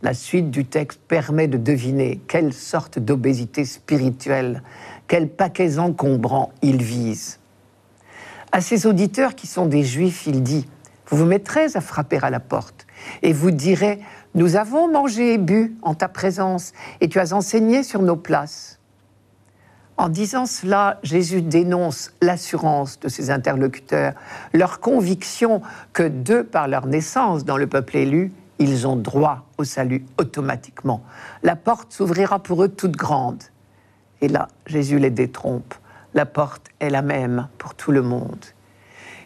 La 0.02 0.14
suite 0.14 0.52
du 0.52 0.66
texte 0.66 1.00
permet 1.08 1.48
de 1.48 1.58
deviner 1.58 2.20
quelle 2.28 2.52
sorte 2.52 3.00
d'obésité 3.00 3.64
spirituelle, 3.64 4.62
quels 5.08 5.30
paquets 5.30 5.80
encombrants 5.80 6.52
il 6.62 6.84
vise. 6.84 7.40
À 8.52 8.60
ses 8.60 8.86
auditeurs 8.86 9.36
qui 9.36 9.48
sont 9.48 9.66
des 9.66 9.86
juifs, 9.86 10.28
il 10.28 10.44
dit 10.44 10.68
Vous 11.08 11.16
vous 11.16 11.26
mettrez 11.26 11.68
à 11.74 11.80
frapper 11.80 12.20
à 12.22 12.30
la 12.30 12.42
porte 12.42 12.86
et 13.22 13.32
vous 13.32 13.52
direz 13.52 14.02
Nous 14.34 14.56
avons 14.56 14.90
mangé 14.90 15.34
et 15.34 15.38
bu 15.38 15.76
en 15.82 15.94
ta 15.94 16.08
présence 16.08 16.74
et 17.02 17.10
tu 17.10 17.20
as 17.20 17.34
enseigné 17.34 17.84
sur 17.84 18.02
nos 18.02 18.16
places. 18.16 18.80
En 19.98 20.10
disant 20.10 20.46
cela, 20.46 21.00
Jésus 21.04 21.42
dénonce 21.42 22.12
l'assurance 22.22 23.00
de 23.00 23.08
ses 23.08 23.30
interlocuteurs, 23.30 24.14
leur 24.54 24.80
conviction 24.80 25.62
que, 25.94 26.04
de 26.04 26.42
par 26.42 26.68
leur 26.68 26.88
naissance 26.88 27.46
dans 27.46 27.58
le 27.58 27.68
peuple 27.68 27.98
élu, 27.98 28.32
ils 28.58 28.88
ont 28.88 28.96
droit 28.96 29.46
au 29.58 29.64
salut 29.64 30.06
automatiquement. 30.18 31.04
La 31.44 31.56
porte 31.56 31.92
s'ouvrira 31.92 32.40
pour 32.40 32.64
eux 32.64 32.70
toute 32.70 32.96
grande. 32.96 33.44
Et 34.22 34.28
là, 34.28 34.48
Jésus 34.66 34.98
les 34.98 35.10
détrompe. 35.10 35.74
La 36.14 36.26
porte 36.26 36.68
est 36.80 36.90
la 36.90 37.02
même 37.02 37.48
pour 37.58 37.76
tout 37.76 37.92
le 37.92 38.02
monde. 38.02 38.46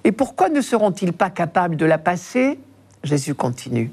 Et 0.04 0.12
pourquoi 0.12 0.50
ne 0.50 0.62
seront-ils 0.62 1.14
pas 1.14 1.30
capables 1.30 1.78
de 1.78 1.86
la 1.86 1.98
passer? 1.98 2.60
Jésus 3.04 3.36
continue. 3.36 3.92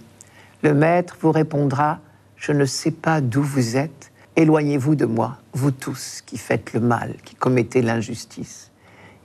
Le 0.62 0.74
Maître 0.74 1.16
vous 1.20 1.32
répondra, 1.32 1.98
je 2.36 2.52
ne 2.52 2.64
sais 2.64 2.92
pas 2.92 3.20
d'où 3.20 3.42
vous 3.42 3.76
êtes, 3.76 4.12
Éloignez-vous 4.34 4.94
de 4.94 5.04
moi, 5.04 5.36
vous 5.52 5.72
tous 5.72 6.22
qui 6.24 6.38
faites 6.38 6.72
le 6.72 6.80
mal, 6.80 7.16
qui 7.22 7.34
commettez 7.34 7.82
l'injustice. 7.82 8.70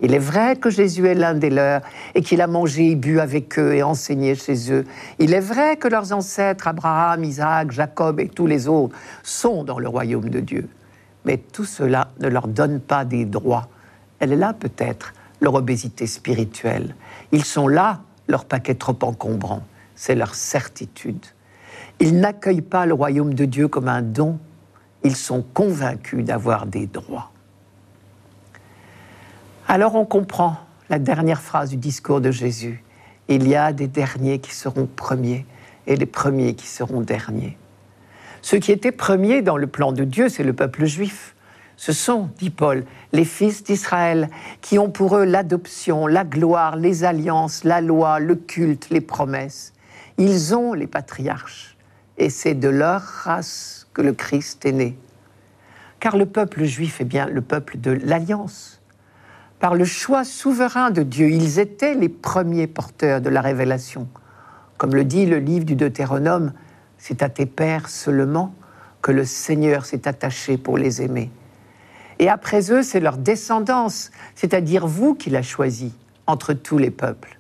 Il 0.02 0.14
est 0.14 0.20
vrai 0.20 0.58
que 0.58 0.70
Jésus 0.70 1.08
est 1.08 1.14
l'un 1.14 1.34
des 1.34 1.50
leurs 1.50 1.82
et 2.14 2.22
qu'il 2.22 2.42
a 2.42 2.48
mangé 2.48 2.92
et 2.92 2.96
bu 2.96 3.22
avec 3.22 3.58
eux 3.58 3.74
et 3.74 3.84
enseigné 3.84 4.36
chez 4.36 4.72
eux. 4.74 4.84
Il 5.18 5.34
est 5.34 5.40
vrai 5.40 5.78
que 5.78 5.88
leurs 5.88 6.12
ancêtres, 6.12 6.68
Abraham, 6.68 7.24
Isaac, 7.24 7.72
Jacob 7.72 8.20
et 8.20 8.28
tous 8.28 8.48
les 8.48 8.68
autres, 8.68 8.98
sont 9.24 9.64
dans 9.64 9.80
le 9.80 9.88
royaume 9.88 10.30
de 10.30 10.42
Dieu. 10.42 10.68
Mais 11.24 11.38
tout 11.38 11.66
cela 11.66 12.10
ne 12.20 12.28
leur 12.28 12.48
donne 12.48 12.82
pas 12.82 13.06
des 13.06 13.26
droits. 13.26 13.70
Elle 14.20 14.34
est 14.34 14.38
là 14.38 14.54
peut-être 14.54 15.14
leur 15.40 15.54
obésité 15.54 16.06
spirituelle. 16.06 16.96
Ils 17.32 17.46
sont 17.46 17.70
là, 17.70 18.02
leur 18.28 18.44
paquet 18.44 18.76
trop 18.76 18.98
encombrant. 19.04 19.64
C'est 19.98 20.16
leur 20.16 20.36
certitude. 20.36 21.26
Ils 22.00 22.20
n'accueillent 22.20 22.62
pas 22.62 22.86
le 22.86 22.94
royaume 22.94 23.34
de 23.34 23.46
Dieu 23.46 23.68
comme 23.68 23.88
un 23.88 24.04
don, 24.04 24.40
ils 25.04 25.16
sont 25.16 25.42
convaincus 25.42 26.24
d'avoir 26.24 26.68
des 26.68 26.86
droits. 26.86 27.32
Alors 29.68 29.96
on 29.96 30.06
comprend 30.06 30.58
la 30.90 31.00
dernière 31.00 31.42
phrase 31.42 31.72
du 31.72 31.78
discours 31.78 32.22
de 32.22 32.32
Jésus. 32.32 32.84
Il 33.28 33.48
y 33.48 33.56
a 33.56 33.74
des 33.74 33.88
derniers 33.88 34.40
qui 34.40 34.54
seront 34.54 34.86
premiers 34.86 35.46
et 35.88 35.98
des 35.98 36.06
premiers 36.06 36.54
qui 36.54 36.68
seront 36.68 37.02
derniers. 37.02 37.58
Ceux 38.44 38.60
qui 38.60 38.72
étaient 38.72 38.92
premiers 38.92 39.42
dans 39.42 39.58
le 39.58 39.68
plan 39.68 39.92
de 39.92 40.04
Dieu, 40.04 40.30
c'est 40.30 40.44
le 40.44 40.54
peuple 40.54 40.86
juif. 40.86 41.36
Ce 41.76 41.92
sont, 41.92 42.30
dit 42.38 42.50
Paul, 42.50 42.86
les 43.14 43.26
fils 43.26 43.64
d'Israël 43.64 44.30
qui 44.62 44.80
ont 44.80 44.90
pour 44.90 45.18
eux 45.18 45.26
l'adoption, 45.26 46.08
la 46.08 46.24
gloire, 46.24 46.76
les 46.76 47.04
alliances, 47.04 47.64
la 47.64 47.82
loi, 47.82 48.20
le 48.20 48.36
culte, 48.36 48.90
les 48.90 49.02
promesses. 49.02 49.74
Ils 50.18 50.56
ont 50.56 50.74
les 50.74 50.88
patriarches 50.88 51.78
et 52.18 52.30
c'est 52.30 52.56
de 52.56 52.70
leur 52.70 53.02
race 53.02 53.88
que 53.94 54.02
le 54.02 54.14
Christ 54.14 54.66
est 54.66 54.72
né. 54.72 54.98
Car 56.00 56.18
le 56.18 56.26
peuple 56.26 56.64
juif 56.64 57.02
est 57.02 57.06
bien 57.06 57.28
le 57.28 57.42
peuple 57.42 57.78
de 57.80 57.92
l'alliance. 57.92 58.82
Par 59.60 59.76
le 59.76 59.86
choix 59.86 60.24
souverain 60.24 60.92
de 60.92 61.04
Dieu, 61.04 61.30
ils 61.30 61.60
étaient 61.60 61.96
les 61.96 62.10
premiers 62.10 62.68
porteurs 62.68 63.22
de 63.22 63.30
la 63.30 63.42
révélation. 63.42 64.08
Comme 64.78 64.94
le 64.94 65.04
dit 65.04 65.26
le 65.26 65.40
livre 65.40 65.66
du 65.66 65.76
Deutéronome, 65.76 66.54
c'est 66.98 67.24
à 67.24 67.30
tes 67.30 67.46
pères 67.46 67.90
seulement 67.90 68.54
que 69.02 69.12
le 69.12 69.26
Seigneur 69.26 69.86
s'est 69.86 70.08
attaché 70.08 70.58
pour 70.58 70.78
les 70.78 71.02
aimer. 71.02 71.32
Et 72.20 72.30
après 72.30 72.72
eux, 72.72 72.82
c'est 72.84 73.00
leur 73.00 73.18
descendance, 73.18 74.12
c'est-à-dire 74.36 74.88
vous 74.88 75.14
qui 75.14 75.30
l'a 75.30 75.44
choisi 75.44 75.94
entre 76.26 76.54
tous 76.54 76.78
les 76.78 76.92
peuples. 76.92 77.37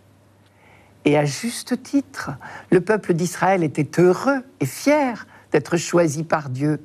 Et 1.07 1.17
à 1.17 1.23
juste 1.23 1.81
titre, 1.83 2.31
le 2.69 2.81
peuple 2.81 3.13
d'Israël 3.13 3.63
était 3.63 3.89
heureux 4.01 4.43
et 4.59 4.65
fier 4.65 5.25
d'être 5.53 5.77
choisi 5.77 6.25
par 6.25 6.49
Dieu. 6.49 6.81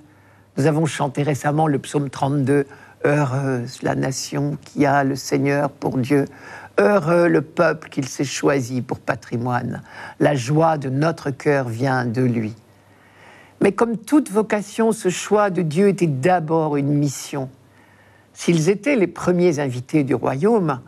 Nous 0.57 0.67
avons 0.67 0.87
chanté 0.87 1.25
récemment 1.25 1.67
le 1.67 1.81
psaume 1.81 2.09
32, 2.09 2.65
Heureuse 3.05 3.83
la 3.83 3.97
nation 3.97 4.59
qui 4.65 4.87
a 4.87 5.03
le 5.03 5.17
Seigneur 5.17 5.73
pour 5.73 5.99
Dieu. 5.99 6.27
Heureux 6.79 7.27
le 7.27 7.43
peuple 7.43 7.89
qu'il 7.89 8.07
s'est 8.07 8.23
choisi 8.23 8.81
pour 8.81 9.01
patrimoine. 9.01 9.83
La 10.21 10.37
joie 10.37 10.79
de 10.79 10.89
notre 10.89 11.31
cœur 11.31 11.69
vient 11.69 12.05
de 12.05 12.23
lui. 12.23 12.55
Mais 13.61 13.73
comme 13.73 13.97
toute 13.97 14.31
vocation, 14.31 14.93
ce 14.93 15.09
choix 15.09 15.51
de 15.51 15.63
Dieu 15.63 15.89
était 15.89 16.07
d'abord 16.07 16.77
une 16.77 16.95
mission. 16.95 17.51
S'ils 18.35 18.69
étaient 18.69 18.95
les 18.95 19.09
premiers 19.09 19.59
invités 19.59 20.05
du 20.05 20.15
royaume, 20.15 20.79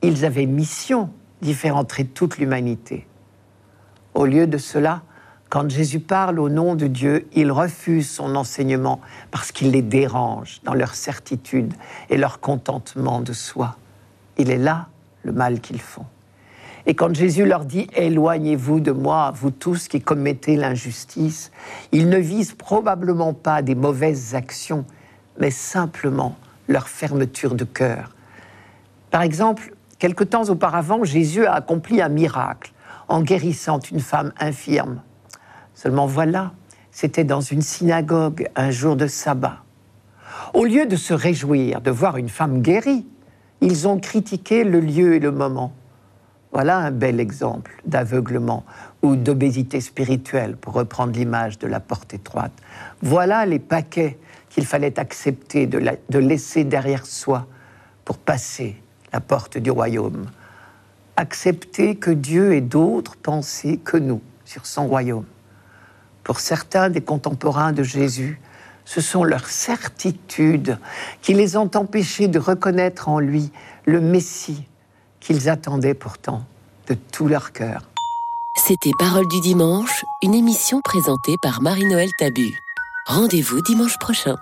ils 0.00 0.24
avaient 0.24 0.46
mission 0.46 1.10
d'y 1.42 1.54
faire 1.54 1.76
entrer 1.76 2.04
toute 2.04 2.38
l'humanité. 2.38 3.06
Au 4.14 4.26
lieu 4.26 4.46
de 4.46 4.58
cela, 4.58 5.02
quand 5.48 5.68
Jésus 5.68 6.00
parle 6.00 6.38
au 6.38 6.48
nom 6.48 6.76
de 6.76 6.86
Dieu, 6.86 7.28
il 7.34 7.50
refuse 7.50 8.08
son 8.08 8.36
enseignement 8.36 9.00
parce 9.32 9.50
qu'il 9.50 9.72
les 9.72 9.82
dérange 9.82 10.60
dans 10.62 10.74
leur 10.74 10.94
certitude 10.94 11.74
et 12.08 12.16
leur 12.16 12.38
contentement 12.38 13.20
de 13.20 13.32
soi. 13.32 13.76
Il 14.38 14.50
est 14.50 14.58
là 14.58 14.88
le 15.24 15.32
mal 15.32 15.60
qu'ils 15.60 15.80
font. 15.80 16.06
Et 16.86 16.94
quand 16.94 17.14
Jésus 17.14 17.44
leur 17.44 17.64
dit 17.64 17.88
Éloignez-vous 17.94 18.80
de 18.80 18.92
moi, 18.92 19.32
vous 19.34 19.50
tous 19.50 19.88
qui 19.88 20.00
commettez 20.00 20.56
l'injustice, 20.56 21.50
il 21.92 22.08
ne 22.08 22.18
vise 22.18 22.52
probablement 22.52 23.34
pas 23.34 23.60
des 23.60 23.74
mauvaises 23.74 24.34
actions, 24.34 24.84
mais 25.38 25.50
simplement 25.50 26.36
leur 26.68 26.88
fermeture 26.88 27.54
de 27.54 27.64
cœur. 27.64 28.14
Par 29.10 29.22
exemple, 29.22 29.74
quelque 30.00 30.24
temps 30.24 30.48
auparavant, 30.48 31.04
Jésus 31.04 31.46
a 31.46 31.54
accompli 31.54 32.02
un 32.02 32.08
miracle 32.08 32.72
en 33.06 33.22
guérissant 33.22 33.78
une 33.78 34.00
femme 34.00 34.32
infirme 34.40 35.02
Seulement 35.74 36.06
voilà, 36.06 36.52
c'était 36.90 37.24
dans 37.24 37.40
une 37.40 37.62
synagogue 37.62 38.48
un 38.54 38.70
jour 38.70 38.96
de 38.96 39.06
sabbat. 39.06 39.62
Au 40.52 40.66
lieu 40.66 40.84
de 40.84 40.96
se 40.96 41.14
réjouir 41.14 41.80
de 41.80 41.90
voir 41.90 42.18
une 42.18 42.28
femme 42.28 42.60
guérie, 42.60 43.06
ils 43.62 43.88
ont 43.88 43.98
critiqué 43.98 44.64
le 44.64 44.80
lieu 44.80 45.14
et 45.14 45.20
le 45.20 45.30
moment. 45.30 45.72
Voilà 46.52 46.76
un 46.76 46.90
bel 46.90 47.18
exemple 47.18 47.80
d'aveuglement 47.86 48.64
ou 49.02 49.16
d'obésité 49.16 49.80
spirituelle, 49.80 50.56
pour 50.56 50.74
reprendre 50.74 51.12
l'image 51.12 51.58
de 51.58 51.66
la 51.66 51.80
porte 51.80 52.12
étroite. 52.12 52.52
Voilà 53.00 53.46
les 53.46 53.58
paquets 53.58 54.18
qu'il 54.50 54.66
fallait 54.66 54.98
accepter 54.98 55.66
de, 55.66 55.78
laisser 56.18 56.64
derrière 56.64 57.06
soi 57.06 57.46
pour 58.04 58.18
passer 58.18 58.76
la 59.12 59.20
porte 59.20 59.58
du 59.58 59.70
royaume. 59.70 60.26
Accepter 61.16 61.96
que 61.96 62.10
Dieu 62.10 62.54
ait 62.54 62.60
d'autres 62.60 63.16
pensées 63.16 63.78
que 63.78 63.96
nous 63.96 64.20
sur 64.44 64.66
son 64.66 64.86
royaume. 64.86 65.26
Pour 66.24 66.40
certains 66.40 66.90
des 66.90 67.00
contemporains 67.00 67.72
de 67.72 67.82
Jésus, 67.82 68.40
ce 68.84 69.00
sont 69.00 69.24
leurs 69.24 69.48
certitudes 69.48 70.78
qui 71.22 71.34
les 71.34 71.56
ont 71.56 71.70
empêchés 71.74 72.28
de 72.28 72.38
reconnaître 72.38 73.08
en 73.08 73.20
lui 73.20 73.52
le 73.84 74.00
Messie 74.00 74.66
qu'ils 75.20 75.48
attendaient 75.48 75.94
pourtant 75.94 76.44
de 76.88 76.94
tout 76.94 77.28
leur 77.28 77.52
cœur. 77.52 77.82
C'était 78.56 78.90
Parole 78.98 79.28
du 79.28 79.40
dimanche, 79.40 80.04
une 80.22 80.34
émission 80.34 80.80
présentée 80.80 81.34
par 81.42 81.62
Marie-Noël 81.62 82.10
Tabu. 82.18 82.50
Rendez-vous 83.06 83.60
dimanche 83.62 83.98
prochain. 83.98 84.36